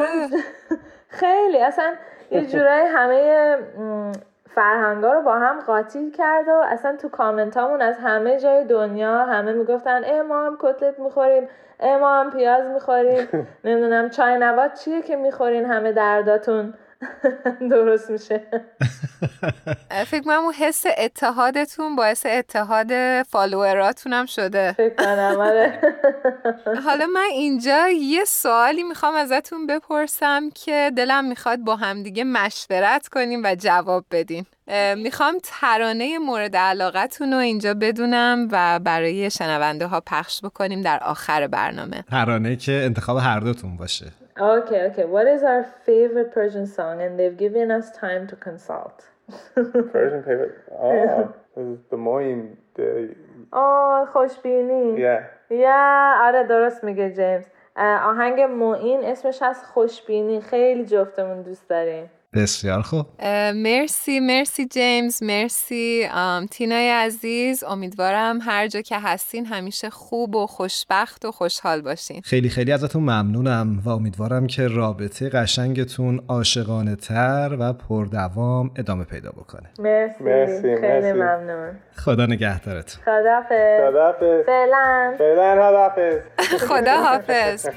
[1.19, 1.57] خیلی.
[1.61, 1.93] اصلا
[2.31, 3.55] یه جورای همه
[4.55, 9.25] فرهنگا رو با هم قاطی کرد و اصلا تو کامنت همون از همه جای دنیا
[9.25, 11.47] همه می‌گفتن ای ما هم کتلت می‌خوریم.
[11.79, 13.27] ای ما هم پیاز می‌خوریم.
[13.65, 16.73] نمی‌دونم چای نبات چیه که می‌خورین همه درداتون؟
[17.71, 18.41] درست میشه.
[20.11, 24.75] فکر کنم اون حس اتحادتون باعث اتحاد فالووراتون هم شده.
[24.99, 25.81] آره.
[26.85, 33.41] حالا من اینجا یه سوالی می‌خوام ازتون بپرسم که دلم می‌خواد با همدیگه مشورت کنیم
[33.43, 34.45] و جواب بدین.
[34.95, 41.47] می‌خوام ترانه مورد علاقتون رو اینجا بدونم و برای شنونده ها پخش بکنیم در آخر
[41.47, 42.03] برنامه.
[42.09, 44.05] ترانه که انتخاب هر دوتون باشه.
[44.38, 45.04] Okay, okay.
[45.04, 47.02] What is our favorite Persian song?
[47.02, 48.96] And they've given us time to consult.
[49.54, 50.54] Persian favorite?
[50.72, 51.32] Oh,
[51.90, 52.56] the Moim.
[52.74, 53.14] The...
[53.52, 54.98] Oh, خوشبینی.
[54.98, 55.22] Yeah.
[55.50, 57.44] Yeah, آره درست میگه جیمز.
[57.76, 63.05] آهنگ موین اسمش هست خوشبینی خیلی جفتمون دوست داریم بسیار خوب.
[63.55, 66.09] مرسی مرسی جیمز مرسی
[66.51, 67.63] تینای عزیز.
[67.63, 72.21] امیدوارم هر جا که هستین همیشه خوب و خوشبخت و خوشحال باشین.
[72.25, 79.29] خیلی خیلی ازتون ممنونم و امیدوارم که رابطه قشنگتون عاشقانه تر و پردوام ادامه پیدا
[79.29, 79.69] بکنه.
[79.79, 81.11] مرسی, مرسی، خیلی مرسی.
[81.11, 81.75] ممنون.
[81.95, 83.03] خدا نگهدارتون.
[83.05, 85.15] خدافظ خدافز فعلا.
[85.17, 86.19] فعلا خدافز
[86.63, 87.67] خدا حافظ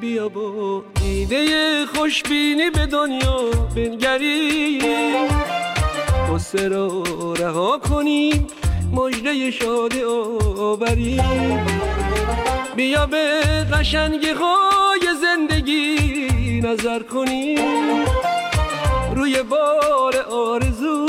[0.00, 4.80] بیا با ایده خوشبینی به دنیا بنگری.
[6.34, 7.02] قصه را
[7.32, 8.46] رها کنیم
[8.92, 9.96] مجده شاد
[10.58, 11.66] آوریم
[12.76, 13.40] بیا به
[13.72, 18.04] قشنگی های زندگی نظر کنیم
[19.14, 21.06] روی بار آرزو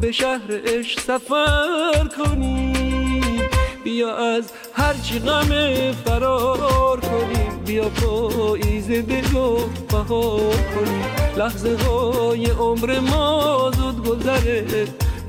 [0.00, 3.48] به شهر عشق سفر کنیم
[3.84, 5.50] بیا از هرچی غم
[5.92, 9.58] فرار کنیم بیا پاییز دل و
[9.90, 11.04] بهار کنیم
[11.36, 14.64] لحظه های عمر ما زود گذره.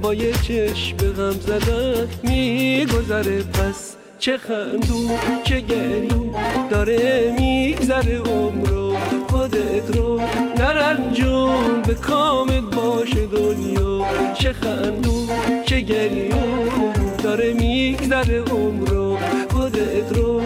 [0.01, 3.43] با یه چشم غم زدن میگذره.
[3.43, 5.09] پس چه خندون
[5.43, 6.35] چه گریون
[6.69, 8.95] داره میگذره عمرو.
[9.29, 10.21] خودت رو
[10.57, 14.05] نرنجون به کامت باشه دنیا.
[14.33, 15.29] چه خندون
[15.65, 16.93] چه گریون
[17.23, 19.17] داره میگذره عمرو.
[19.49, 20.41] خودت رو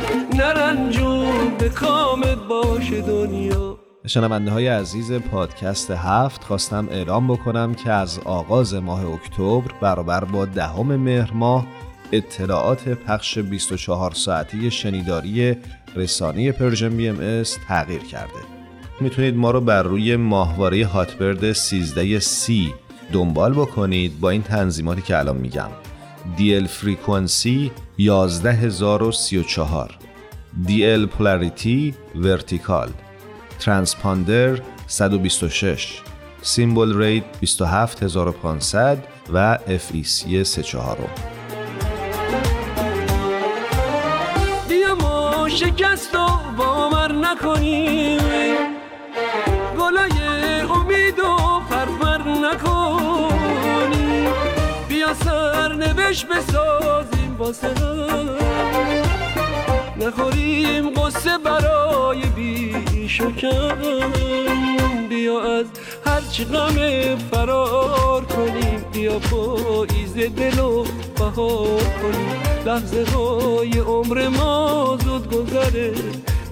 [0.49, 3.79] نرنجون به کامت باشه دنیا.
[4.07, 10.45] شنونده های عزیز پادکست هفت خواستم اعلام بکنم که از آغاز ماه اکتبر برابر با
[10.45, 11.65] دهم مهر ماه
[12.11, 15.57] اطلاعات پخش 24 ساعتی شنیداری
[15.95, 18.39] رسانه Persian BM تغییر کرده.
[19.01, 22.73] می‌تونید ما رو بر روی ماهواره هاتبرد 13 C
[23.13, 25.69] دنبال بکنید با این تنظیماتی که الان میگم.
[26.37, 30.08] DL frequency 11034
[30.67, 32.89] DL polarity vertical
[33.59, 36.01] transponder 126
[36.41, 38.97] symbol rate 27500
[39.33, 40.97] و FEC 34
[44.69, 48.19] بیا ما شکست و باور نکنیم.
[49.79, 51.37] گلای امید و
[51.69, 53.79] پرپر نکنیم.
[54.89, 57.67] بیا سرنوشت بسازیم واسه.
[57.67, 59.08] هم.
[60.01, 64.09] نخوریم قصه برای بیش و کم.
[65.09, 65.65] بیا از
[66.05, 66.75] هرچی غم
[67.31, 68.85] فرار کنیم.
[68.93, 70.85] بیا پاییز دل و
[71.17, 72.39] بهار کنیم.
[72.65, 75.93] لحظه های عمر ما زود گذره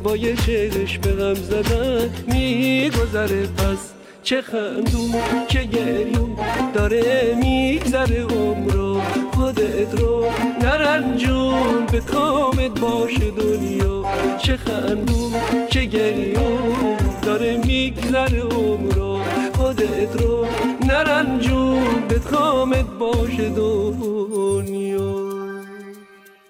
[0.04, 3.48] با یه چشم به غم زدن میگذره.
[3.48, 3.78] پس
[4.24, 5.14] چه خندون
[5.48, 6.38] چه گریون
[6.74, 8.87] داره میگذره عمرو.
[9.48, 10.26] خودت رو
[10.62, 14.04] نرنجون به کامت باشه دنیا.
[14.38, 15.34] چه خندون
[15.70, 16.98] چه گریون.
[17.22, 19.20] داره میگذره عمرو
[19.58, 20.46] خودت رو
[20.88, 25.27] نرنجون به کامت باشه دنیا.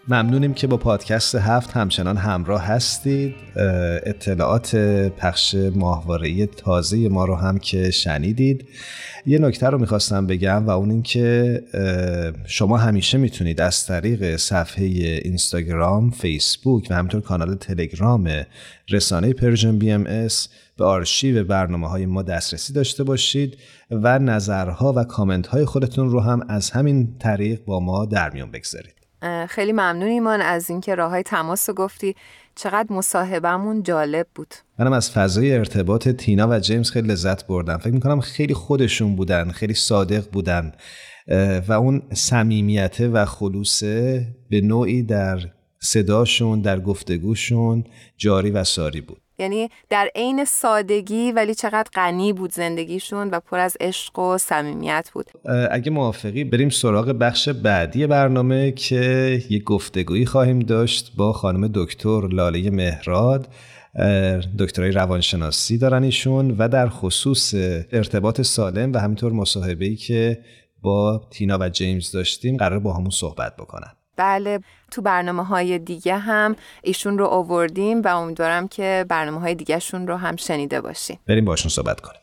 [0.10, 3.36] ممنونیم که با پادکست هفت همچنان همراه هستید.
[4.06, 4.76] اطلاعات
[5.18, 8.68] پخش ماهواره تازه ما رو هم که شنیدید.
[9.26, 11.64] یه نکته رو می‌خواستم بگم و اون این که
[12.46, 18.30] شما همیشه می‌تونید از طریق صفحه اینستاگرام، فیسبوک و همینطور کانال تلگرام
[18.90, 23.58] رسانه Persian BMS به آرشیو برنامه های ما دسترسی داشته باشید
[23.92, 28.52] و نظرها و کامنت های خودتون رو هم از همین طریق با ما در میون
[28.52, 28.97] بگذارید.
[29.50, 32.16] خیلی ممنون ایمان از اینکه راه های تماس رو گفتی.
[32.56, 34.54] چقدر مصاحبمون جالب بود.
[34.80, 37.78] منم از فضای ارتباط تینا و جیمز خیلی لذت بردم.
[37.78, 40.72] فکر می‌کنم خیلی خودشون بودن خیلی صادق بودن.
[41.68, 45.40] و اون صمیمیت و خلوصه به نوعی در
[45.80, 47.84] صداشون در گفتگوشون
[48.18, 49.22] جاری و ساری بود.
[49.40, 55.10] یعنی در عین سادگی ولی چقدر غنی بود زندگیشون و پر از عشق و صمیمیت
[55.14, 55.26] بود.
[55.72, 59.00] اگه موافقی بریم سراغ بخش بعدی برنامه که
[59.50, 63.48] یک گفتگویی خواهیم داشت با خانم دکتر لاله مهراد.
[64.60, 67.54] دکترای روانشناسی دارن ایشون و در خصوص
[67.92, 70.38] ارتباط سالم و همینطور مصاحبه‌ای که
[70.82, 73.92] با تینا و جیمز داشتیم قرار با همون صحبت بکنن.
[74.18, 74.60] بله.
[74.92, 80.08] تو برنامه های دیگه هم ایشون رو آوردیم و امیدوارم که برنامه های دیگه شون
[80.08, 82.22] رو هم شنیده باشیم بریم باشون صحبت کنیم.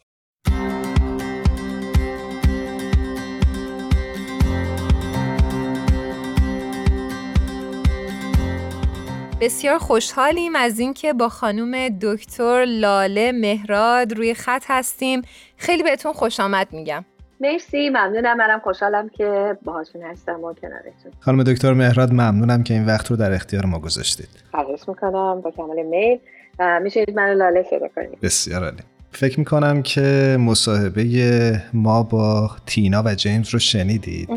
[9.40, 15.22] بسیار خوشحالیم از اینکه با خانم دکتر لاله مهراد روی خط هستیم.
[15.56, 17.04] خیلی بهتون خوش آمد میگم.
[17.40, 18.36] مرسی ممنونم.
[18.36, 21.12] منم خوشحالم که باهاتون هستم و کنارتون.
[21.20, 24.28] خانم دکتر مهراد ممنونم که این وقت رو در اختیار ما گذاشتید.
[24.50, 25.40] خواهش می‌کنم.
[25.40, 26.18] با کمال میل.
[26.58, 28.20] و میشید من لاله صدا کنید.
[28.20, 28.82] بسیار عالی.
[29.16, 34.28] فکر می‌کنم که مصاحبه ما با تینا و جیمز رو شنیدید.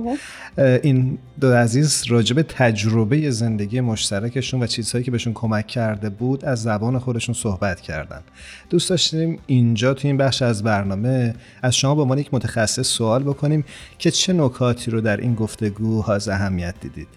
[0.58, 6.64] این دو عزیز راجب تجربه زندگی مشترکشون و چیزهایی که بهشون کمک کرده بود از
[6.64, 8.22] زبان خودشون صحبت کردن.
[8.70, 13.24] دوست داشتیم اینجا تو این بخش از برنامه از شما به عنوان یک متخصص سوال
[13.24, 13.66] بکنیم
[14.00, 17.08] که چه نکاتی رو در این گفتگو از اهمیت دیدید.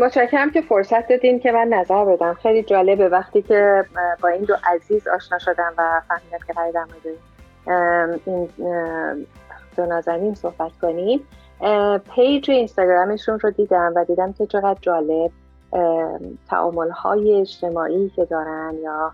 [0.00, 2.34] متشکرم که فرصت دادین که من نظر بدم.
[2.34, 3.84] خیلی جالبه وقتی که
[4.22, 6.86] با این دو عزیز آشنا شدم و فهمیدم که قرار در
[8.24, 8.48] این
[9.76, 11.20] دو نازنین صحبت کنیم.
[12.14, 15.30] پیج اینستاگرامشون رو دیدم و دیدم که چقدر جالب
[16.50, 19.12] تعامل های اجتماعی که دارن یا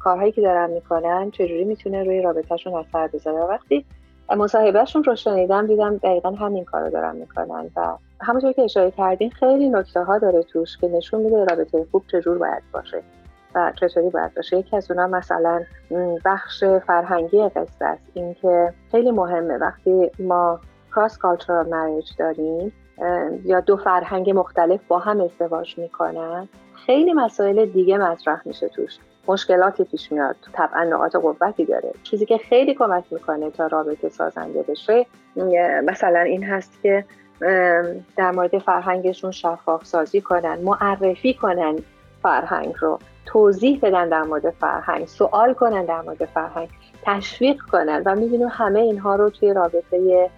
[0.00, 3.44] کارهایی که دارن می‌کنن چجوری می‌تونه روی رابطهشون اثر بذاره.
[3.44, 3.84] وقتی
[4.30, 9.30] مصاحبهشون رو شنیدم دیدم دقیقا همین کار رو دارن می‌کنن و همونطور که اشاره کردین
[9.30, 13.02] خیلی نکته ها داره توش که نشون میده رابطه خوب چجور باید باشه
[13.54, 14.58] و چطوری باید باشه.
[14.58, 15.62] یکی از اونا مثلا
[16.24, 18.02] بخش فرهنگی قصه است.
[18.14, 20.60] اینکه خیلی مهمه وقتی ما
[20.94, 22.72] کراس کالچورال مریج داریم
[23.44, 26.48] یا دو فرهنگ مختلف با هم ازدواج می‌کنن
[26.86, 28.98] خیلی مسائل دیگه مطرح میشه توش.
[29.28, 30.36] مشکلاتی پیش میاد.
[30.52, 31.92] طبعا نقاط قوتی داره.
[32.02, 35.06] چیزی که خیلی کمک می‌کنه تا رابطه سازنده بشه
[35.84, 37.04] مثلا این هست که
[38.16, 41.76] در مورد فرهنگشون شفاف سازی کنن معرفی کنن
[42.22, 42.98] فرهنگ رو.
[43.26, 46.68] توضیح بدن در مورد فرهنگ سوال کنن در مورد فرهنگ
[47.02, 48.02] تشویق کنن.
[48.06, 50.30] و می‌بینیم همه اینها رو توی رابطه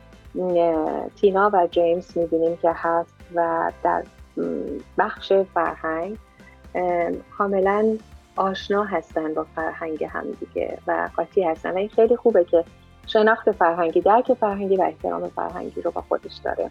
[1.20, 4.02] تینا و جیمز می‌بینیم که هست و در
[4.98, 6.18] بخش فرهنگ
[7.38, 7.96] کاملا
[8.36, 11.70] آشنا هستن با فرهنگ همدیگه و قاطی هستن.
[11.70, 12.64] و این خیلی خوبه که
[13.06, 16.70] شناخت فرهنگی درک فرهنگی و احترام فرهنگی رو با خودش داره.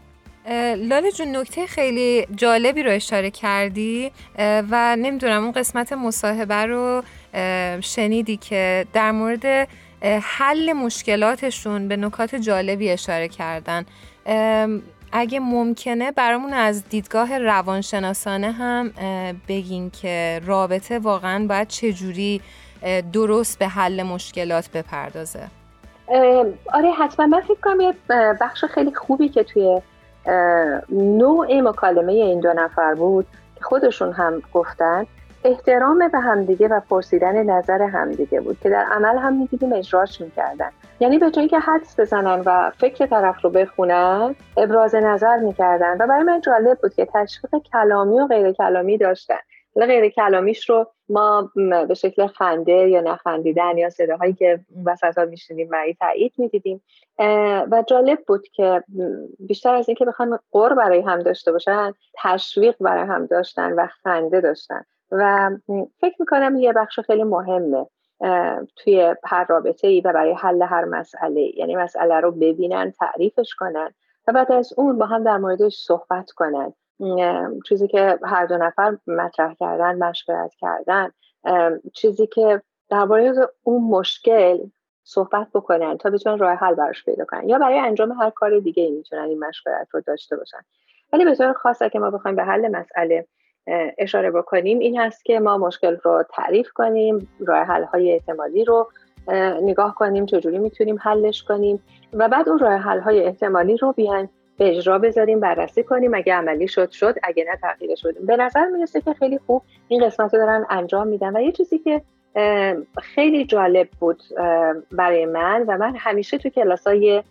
[0.75, 7.01] لاله جون نکته خیلی جالبی رو اشاره کردی و نمی‌دونم اون قسمت مصاحبه رو
[7.81, 9.67] شنیدی که در مورد
[10.21, 13.85] حل مشکلاتشون به نکات جالبی اشاره کردن.
[15.17, 18.91] اگه ممکنه برامون از دیدگاه روانشناسانه هم
[19.47, 22.41] بگین که رابطه واقعا باید چجوری
[23.13, 25.47] درست به حل مشکلات بپردازه.
[26.73, 27.25] آره حتما.
[27.25, 27.93] من فکر کنم یه
[28.41, 29.81] بخش خیلی خوبی که توی
[30.89, 35.05] نوع مکالمه این دو نفر بود که خودشون هم گفتن
[35.43, 40.69] احترام به همدیگه و پرسیدن نظر همدیگه بود که در عمل هم می‌دیدیم اجراش می‌کردن.
[40.99, 45.97] یعنی به جایی که حدس بزنن و فکر طرف رو بخونن ابراز نظر می‌کردن.
[45.99, 49.37] و برای من جالب بود که تشویق کلامی و غیر کلامی داشتن.
[49.75, 51.51] حالا غیر کلامیش رو ما
[51.87, 56.81] به شکل خنده یا نخندیدن یا صداهایی که وسط ها میشنیدیم برای تایید می‌دیدیم.
[57.71, 58.83] و جالب بود که
[59.39, 64.41] بیشتر از اینکه بخوان قر برای هم داشته باشن تشویق برای هم داشتن و خنده
[64.41, 64.83] داشتن.
[65.11, 65.49] و
[66.01, 67.85] فکر می‌کنم یه بخش خیلی مهمه.
[68.75, 71.57] توی هر رابطه ای و برای حل هر مسئله.
[71.57, 73.93] یعنی مسئله رو ببینن تعریفش کنن
[74.27, 76.73] و بعد از اون با هم در موردش صحبت کنن.
[77.65, 81.11] چیزی که هر دو نفر مطرح کردن مشورت کردن
[81.93, 83.33] چیزی که درباره
[83.63, 84.57] اون مشکل
[85.03, 87.49] صحبت بکنن تا بتونن راه حل براش پیدا کنن.
[87.49, 90.59] یا برای انجام هر کار دیگه ای می‌تونن این مشورت رو داشته باشن.
[91.13, 93.27] ولی به طور خاص که ما بخوایم به حل مسئله
[93.97, 98.87] اشاره بکنیم این هست که ما مشکل رو تعریف کنیم راه حل های احتمالی رو
[99.61, 101.79] نگاه کنیم چجوری می‌تونیم حلش کنیم
[102.13, 106.33] و بعد اون راه حل های احتمالی رو بیان به اجرا بذاریم بررسی کنیم اگه
[106.33, 110.33] عملی شد شد اگه نه تغییر شدیم به نظر می‌رسه که خیلی خوب این قسمت
[110.33, 112.01] رو دارن انجام میدن و یه چیزی که
[113.01, 114.23] خیلی جالب بود
[114.91, 117.23] برای من و من همیشه تو کلاس های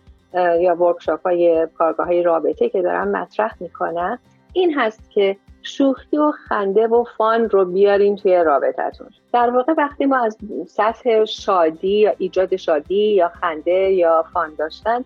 [0.59, 4.19] یا ورکشاپ های کارگاه های رابطه که دارم مطرح می‌کنم
[4.53, 9.07] این هست که شوخی و خنده و فان رو بیارین توی رابطتون.
[9.33, 10.37] در واقع وقتی ما از
[10.67, 15.03] سطح شادی یا ایجاد شادی یا خنده یا فان داشتن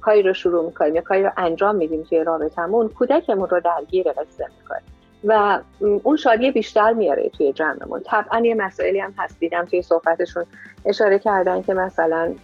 [0.00, 4.46] کاری رو شروع می‌کنیم یا کاری رو انجام میدیم توی رابطمون کودکمون رو درگیر قصه
[4.60, 4.82] می‌کنیم.
[5.24, 5.60] و
[6.02, 8.00] اون شادی بیشتر میاره توی جمعمون.
[8.04, 10.44] طبعا یه مسائلی هم هست دیدم توی صحبتشون
[10.84, 12.34] اشاره کردن که مثلا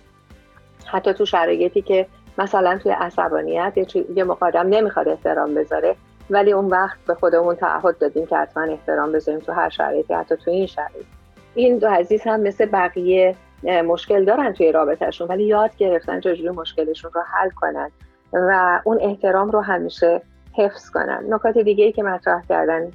[0.86, 2.06] حتی تو شرایطی که
[2.38, 5.96] مثلا توی عصبانیت یه مقادم نمی‌خواد احترام بذاره
[6.30, 10.36] ولی اون وقت به خودمون تعهد دادیم که حتما احترام بذاریم تو هر شرایطی حتی
[10.36, 11.06] تو این شرایط.
[11.54, 17.10] این دو عزیز هم مثل بقیه مشکل دارن توی رابطهشون ولی یاد گرفتن چجوری مشکلشون
[17.14, 17.90] رو حل کنن
[18.32, 20.22] و اون احترام رو همیشه
[20.52, 21.24] حفظ کنن.
[21.28, 22.90] نکات دیگه ای که مطرح کردن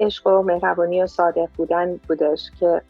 [0.00, 2.82] عشق و مهربانی و صادق بودن بودش که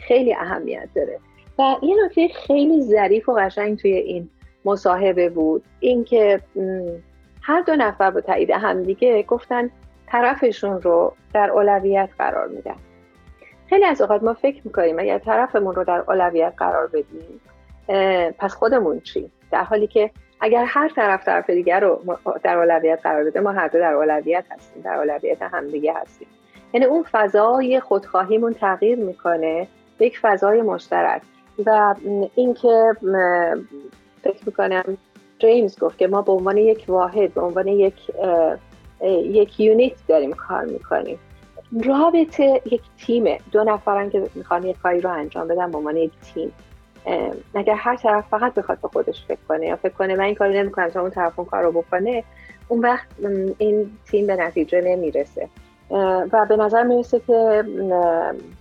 [0.00, 1.18] خیلی اهمیت داره.
[1.58, 4.30] و یه نکته خیلی ظریف و قشنگ توی این
[4.64, 6.40] مصاحبه بود اینکه
[7.42, 9.70] هر دو نفر با تایید همدیگه گفتن
[10.06, 12.76] طرفشون رو در اولویت قرار میدن.
[13.68, 17.40] خیلی از اوقات ما فکر می‌کنیم اگر طرفمون رو در اولویت قرار بدیم
[18.38, 20.10] پس خودمون چی؟ در حالی که
[20.40, 24.44] اگر هر طرف طرف دیگر رو در اولویت قرار بده ما هر دو در اولویت
[24.50, 26.28] هستیم در اولویت همدیگه هستیم.
[26.72, 29.68] یعنی اون فضای خودخواهیمون تغییر می‌کنه
[29.98, 31.22] به یک فضای مشترک.
[31.66, 31.94] و
[32.34, 32.96] اینکه
[34.22, 34.98] فکر می‌کنم
[35.40, 37.94] جیمز گفت که ما به عنوان یک واحد به عنوان یک
[39.22, 41.18] یک یونیت داریم کار می‌کنیم.
[41.84, 43.38] رابطه یک تیمه.
[43.52, 46.52] دو نفرن که می‌خوان یک کاری رو انجام بدن به عنوان یک تیم.
[47.54, 50.58] اگر هر طرف فقط بخواد به خودش فکر کنه یا فکر کنه من این کاری
[50.58, 52.24] نمی‌کنم تا اون طرف اون کار رو بکنه
[52.68, 53.06] اون وقت
[53.58, 55.48] این تیم به نتیجه نمی‌رسه.
[56.32, 57.64] و به نظر می‌رسه که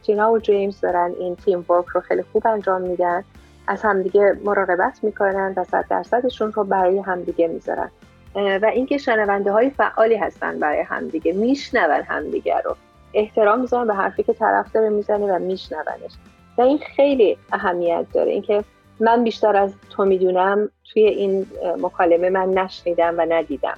[0.05, 3.23] تینا و جیمز دارن این تیم ورک رو خیلی خوب انجام میدن.
[3.70, 7.89] از همدیگه مراقبت می‌کنن و صد درصدشون رو برای همدیگه می‌ذارن.
[8.36, 12.76] و اینکه شنونده های فعالی هستن برای همدیگه میشنون همدیگه رو.
[13.13, 16.11] احترام می‌ذارن به حرفی که طرف داره می‌زنه و میشنونش.
[16.57, 18.32] و این خیلی اهمیت داره.
[18.32, 18.63] اینکه
[18.99, 21.47] من بیشتر از تو می‌دونم توی این
[21.82, 23.78] مکالمه من نشنیدم و ندیدم.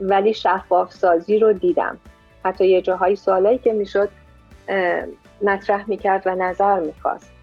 [0.00, 1.98] ولی شفاف سازی رو دیدم.
[2.44, 4.08] حتی یه جاهای سوالایی که می‌شد
[5.42, 7.37] مطرح می‌کرد و نظر می‌خواست.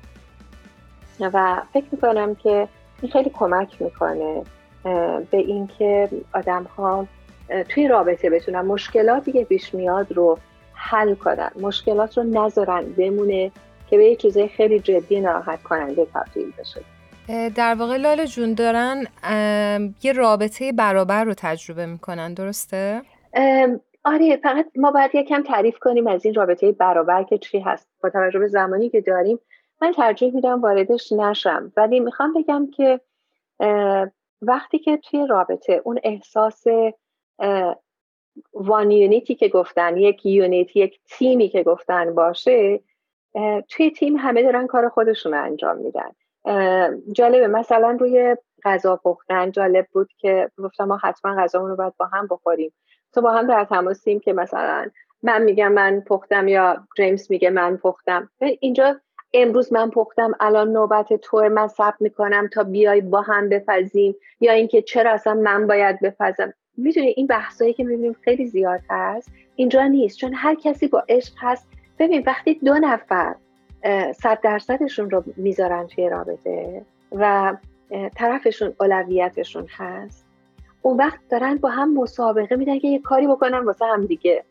[1.22, 2.68] و فکر می‌کنم که
[3.01, 4.43] این خیلی کمک می‌کنه
[5.32, 7.07] به اینکه آدم ها
[7.70, 10.38] توی رابطه بتونن مشکلاتی که پیش میاد رو
[10.74, 13.51] حل کنن مشکلات رو نذارن بمونه
[13.89, 16.82] که به یه چیزای خیلی جدی ناراحت کننده تبدیل بشه
[17.55, 19.07] در واقع لاله جون دارن
[20.03, 23.01] یه رابطه برابر رو تجربه می‌کنن درسته؟
[24.03, 28.09] آره فقط ما باید یکم تعریف کنیم از این رابطه برابر که چی هست با
[28.09, 29.39] توجه به زمانی که داریم
[29.82, 33.02] من ترجیح میدم واردش نشم ولی می‌خوام بگم که
[34.42, 36.64] وقتی که توی رابطه اون احساس
[38.54, 42.80] وان یونیتی که گفتن یک یونیت یک تیمی که گفتن باشه
[43.70, 46.12] توی تیم همه دارن کار خودشون رو انجام میدن.
[47.12, 52.06] جالبه مثلا روی غذا پختن جالب بود که گفتم ما حتما غذامون رو باید با
[52.06, 52.74] هم بخوریم.
[53.14, 54.90] تو با هم در تماسیم که مثلا
[55.24, 58.30] من میگم من پختم یا جیمز میگه من پختم.
[58.60, 59.00] اینجا
[59.34, 64.16] امروز من پختم الان نوبت تو من صبر می‌کنم تا بیای با هم بپزیم.
[64.40, 69.32] یا اینکه چرا اصلا من باید بپزم؟ می‌دونی این بحثایی که می‌بینیم خیلی زیاد هست.
[69.56, 71.68] اینجا نیست چون هر کسی با عشق هست.
[72.00, 73.36] ببین وقتی دو نفر
[74.16, 77.56] صد درصدشون رو می‌ذارن توی رابطه و
[78.16, 80.26] طرفشون اولویتشون هست
[80.82, 84.44] اون وقت دارن با هم مسابقه میدن که یه کاری بکنن واسه هم دیگه.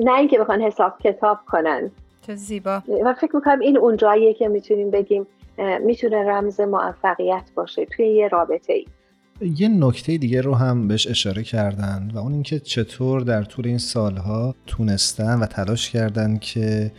[0.00, 1.90] نه اینکه بخوان حساب کتاب کنن.
[2.26, 2.82] چه زیبا.
[3.04, 5.26] و فکر می‌کنم این اونجاییه که می‌تونیم بگیم
[5.84, 8.86] می‌تونه رمز موفقیت باشه توی یه رابطه ای
[9.40, 13.78] یه نکته دیگه رو هم بهش اشاره کردن و اون اینکه چطور در طول این
[13.78, 16.92] سالها تونستن و تلاش کردن که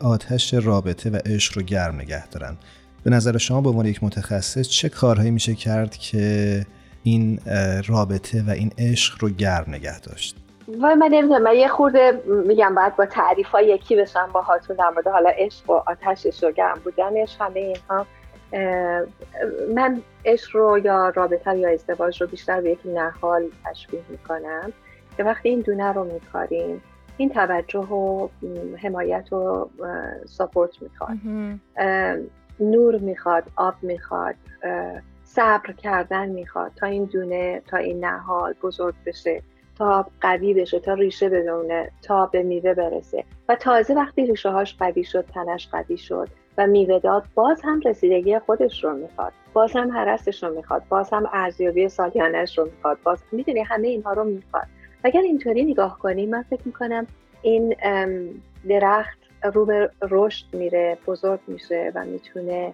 [0.00, 2.56] آتش رابطه و عشق رو گرم نگه دارن.
[3.04, 6.66] به نظر شما به عنوان یک متخصص چه کارهایی میشه کرد که
[7.02, 7.40] این
[7.86, 10.36] رابطه و این عشق رو گرم نگه داشت؟
[10.68, 14.76] و من نمی‌دونم من یه خورده میگم باید با تعریف های یکی بشم با هاتون
[14.76, 18.06] در مورد حالا عشق و آتشش و گرم بودنش همه اینها.
[19.74, 24.72] من عشق رو یا رابطه یا ازدواج رو بیشتر به یک نهال تشبیه می‌کنم
[25.16, 26.82] که وقتی این دونه رو میکاریم
[27.16, 28.28] این توجه و
[28.82, 29.68] حمایت و
[30.26, 31.18] ساپورت می‌خواد.
[32.60, 34.34] نور می‌خواد آب می‌خواد
[35.24, 39.42] صبر کردن می‌خواد تا این دونه تا این نهال بزرگ بشه.
[39.78, 43.24] تا قوی بشه تا ریشه بدونه تا به میوه برسه.
[43.48, 47.80] و تازه وقتی ریشه هاش قوی شد تنش قوی شد و میوه داد باز هم
[47.84, 49.32] رسیدگی خودش رو می‌خواد.
[49.52, 50.82] باز هم حرستش رو می‌خواد.
[50.88, 52.98] باز هم ارزیابی سالیانش رو می‌خواد.
[53.04, 54.66] باز می‌دونی همه اینها رو می‌خواد.
[55.04, 57.06] اگر اینطوری نگاه کنیم من فکر می‌کنم
[57.42, 57.76] این
[58.68, 59.18] درخت
[59.54, 62.72] رو به رشد میره بزرگ میشه و می‌تونه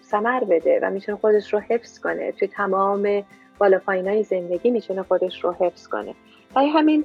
[0.00, 2.32] سمر بده و می‌تونه خودش رو حفظ کنه.
[2.32, 3.22] توی تمام
[3.58, 6.14] بالا پایین های زندگی می‌تونه خودش رو حفظ کنه.
[6.54, 7.04] برای همین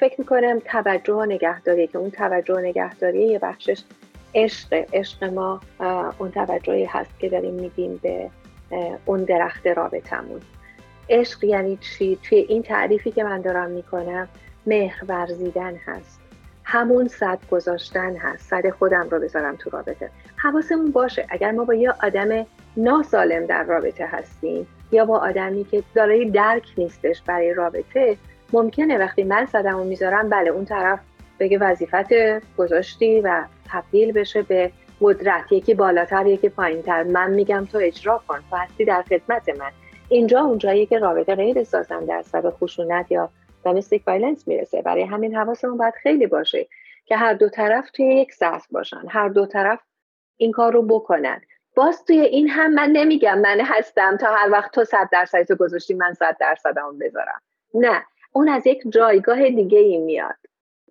[0.00, 3.82] فکر می‌کنم توجه و نگهداری که اون توجه و نگهداری یه بخشش
[4.34, 5.60] عشق عشق ما
[6.18, 8.30] اون توجهی هست که داریم میدیم به
[9.06, 10.40] اون درخت رابطمون
[11.08, 14.28] عشق یعنی چی؟ توی این تعریفی که من دارم می‌کنم
[14.66, 16.20] مهر ورزیدن هست.
[16.64, 18.48] همون صد گذاشتن هست.
[18.48, 20.10] صد خودم رو بذارم تو رابطه.
[20.36, 22.46] حواسمون باشه اگر ما با یه آدم
[22.76, 28.16] ناسالم در رابطه هستیم یا با آدمی که دارای درک نیستش برای رابطه
[28.52, 31.00] ممکنه وقتی من صدمو می‌ذارم بله اون طرف
[31.40, 32.12] بگه وظیفت
[32.56, 34.70] گذاشتی و تبدیل بشه به
[35.00, 35.52] قدرت.
[35.52, 37.02] یکی بالاتر یکی پایینتر.
[37.02, 39.70] من میگم تو اجرا کن تو هستی در خدمت من.
[40.08, 43.30] اینجا اونجایی که رابطه غیر سالم در سبب خشونت یا
[43.64, 44.82] domestic violence می‌رسه.
[44.82, 46.66] برای همین حواسمون باید خیلی باشه
[47.06, 49.02] که هر دو طرف توی یک سطح باشن.
[49.08, 49.80] هر دو طرف
[50.36, 51.40] این کار رو بکنن.
[51.76, 55.54] باز توی این هم من نمیگم من هستم تا هر وقت تو صد درصد تو
[55.56, 57.42] گذاشتی من صد درصدمو بذارم.
[57.74, 60.36] نه اون از یک جایگاه دیگه ای میاد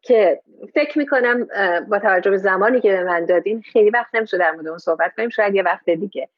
[0.02, 0.42] که
[0.74, 1.48] فکر می‌کنم
[1.90, 5.16] با توجه به زمانی که به من دادین خیلی وقت نمیشه در مورد اون صحبت
[5.16, 6.30] کنیم شاید یه وقت دیگه.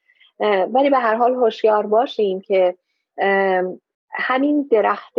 [0.73, 2.75] ولی به هر حال هوشیار باشیم که
[4.11, 5.13] همین درخت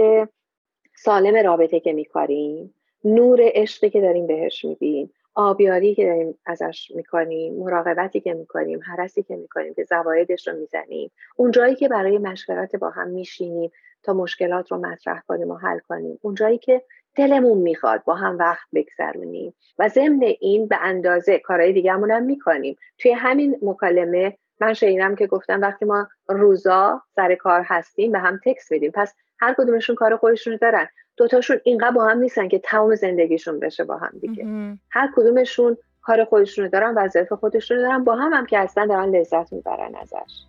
[0.97, 2.75] سالم رابطه که میکاریم
[3.05, 9.23] نور عشقی که داریم بهش میدیم آبیاری که داریم ازش می‌کنیم مراقبتی که می‌کنیم حرسی
[9.23, 11.11] که می‌کنیم که زوایدش رو می‌زنیم.
[11.37, 13.71] اون جایی که برای مشورت با هم میشینیم
[14.03, 16.19] تا مشکلات رو مطرح کنیم و حل کنیم.
[16.23, 16.83] اون جایی که
[17.17, 19.55] دلمون می‌خواد با هم وقت بگذرونیم.
[19.79, 22.77] و ضمن این به اندازه کارهای دیگه هم می‌کنیم.
[22.99, 28.41] توی همین مکالمه من شنیدم که گفتم وقتی ما روزا سر کار هستیم به هم
[28.45, 28.91] تکس میدیم.
[28.91, 30.89] پس هر کدومشون کار خودشون دارن.
[31.17, 34.45] دوتاشون اینقدر با هم نیستن که تمام زندگیشون بشه با هم دیگه.
[34.91, 39.53] هر کدومشون کار خودشون دارن وظیفه خودشون دارن با هم هم که اصلا دارن لذت
[39.53, 40.45] می‌برن ازش.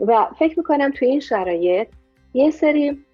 [0.00, 1.88] و فکر می‌کنم توی این شرایط
[2.34, 3.04] یه سری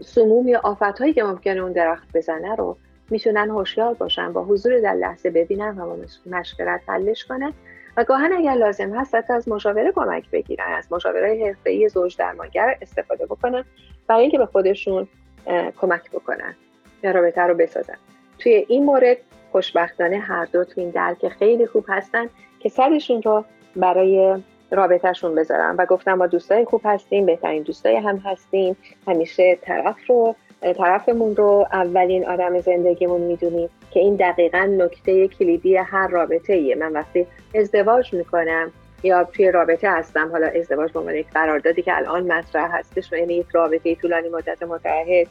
[0.00, 2.76] سموم یا آفت هایی که ممکنه اون درخت بزنه رو
[3.10, 5.96] می‌تونن هوشیار باشن با حضور در لحظه ببینن و
[6.26, 7.52] مشورت حلش کنن.
[7.98, 12.76] و گاهن اگر لازم هست حتی از مشاوره کمک بگیرن از مشاوره حرفه‌ای زوج درمانگر
[12.82, 13.64] استفاده بکنن
[14.06, 15.08] برای اینکه به خودشون
[15.80, 16.54] کمک بکنن
[17.02, 17.96] رابطه رو بسازن.
[18.38, 19.16] توی این مورد
[19.52, 22.28] خوشبختانه هر دو تو این درک خیلی خوب هستن
[22.60, 23.44] که سرشون رو
[23.76, 28.76] برای رابطهشون بذارم و گفتم با دوستای خوب هستیم بهترین دوستای هم هستیم.
[29.06, 33.70] همیشه طرف رو طرفمون رو اولین آدم زندگیمون می‌دونیم.
[33.90, 38.72] که این دقیقا نکته کلیدی هر رابطه ایه من وقتی ازدواج می‌کنم
[39.02, 43.16] یا توی رابطه هستم حالا ازدواج به عنوان یک قراردادی که الان مطرح هستش و
[43.16, 45.26] یعنی یک رابطه طولانی مدت متعهد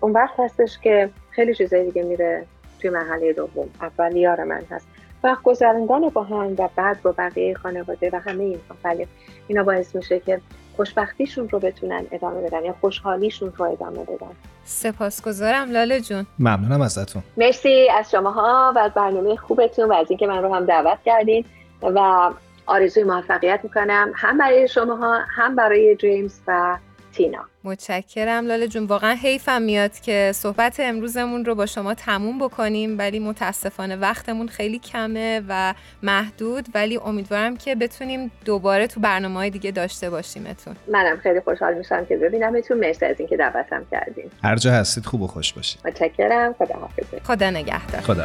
[0.00, 2.46] اون وقت هستش که خیلی چیزای دیگه میره
[2.80, 3.68] توی مرحله دوم.
[3.80, 4.86] اول یار من هست.
[5.24, 9.06] وقت گذراندن با هم و بعد با بقیه خانواده و همه اینها بله
[9.48, 10.40] اینا باعث میشه که
[10.80, 14.30] خوشبختیشون رو بتونن ادامه بدن یا خوشحالیشون رو ادامه بدن.
[14.64, 16.26] سپاسگزارم لاله جون.
[16.38, 17.22] ممنونم ازتون.
[17.36, 21.44] مرسی از شماها و از برنامه خوبتون و از اینکه من رو هم دعوت کردین
[21.82, 22.30] و
[22.66, 26.76] آرزوی موفقیت می‌کنم هم برای شماها هم برای جیمز و
[27.12, 27.44] تینا.
[27.64, 28.46] متشکرم.
[28.46, 33.96] لاله جون واقعا حیفم میاد که صحبت امروزمون رو با شما تموم بکنیم ولی متاسفانه
[33.96, 40.10] وقتمون خیلی کمه و محدود ولی امیدوارم که بتونیم دوباره تو برنامه های دیگه داشته
[40.10, 42.78] باشیمتون منم خیلی خوشحال میشم که ببینمتون.
[42.78, 44.30] مرسی از اینکه دعوتم کردین.
[44.44, 45.80] هر جا هستید خوب و خوش باشید.
[45.84, 46.52] متشکرم.
[46.52, 48.00] خدا حافظ خدا نگهدار.
[48.00, 48.24] خدا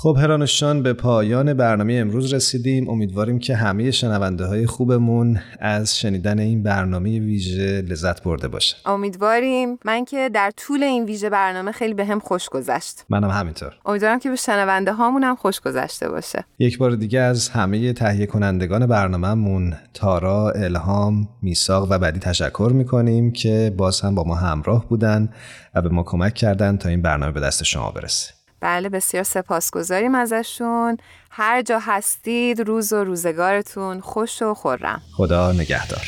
[0.00, 2.90] خب هرانوشان به پایان برنامه امروز رسیدیم.
[2.90, 9.78] امیدواریم که همه شنونده های خوبمون از شنیدن این برنامه ویژه لذت برده باشه امیدواریم.
[9.84, 13.04] من که در طول این ویژه برنامه خیلی به هم خوش گذشت.
[13.08, 13.72] منم همینطور.
[13.86, 16.44] امیدوارم که به شنونده هامون هم خوش گذشته باشه.
[16.58, 23.32] یک بار دیگه از همه تهیه کنندگان برنامهمون تارا الهام میساق و بعدی تشکر می‌کنیم
[23.32, 25.28] که باز هم با ما همراه بودن
[25.74, 28.37] و به ما کمک کردن تا این برنامه به دست شما برسه.
[28.60, 30.96] بله بسیار سپاسگزاریم ازشون.
[31.30, 35.02] هر جا هستید روز و روزگارتون خوش و خورم.
[35.16, 36.06] خدا نگهدار.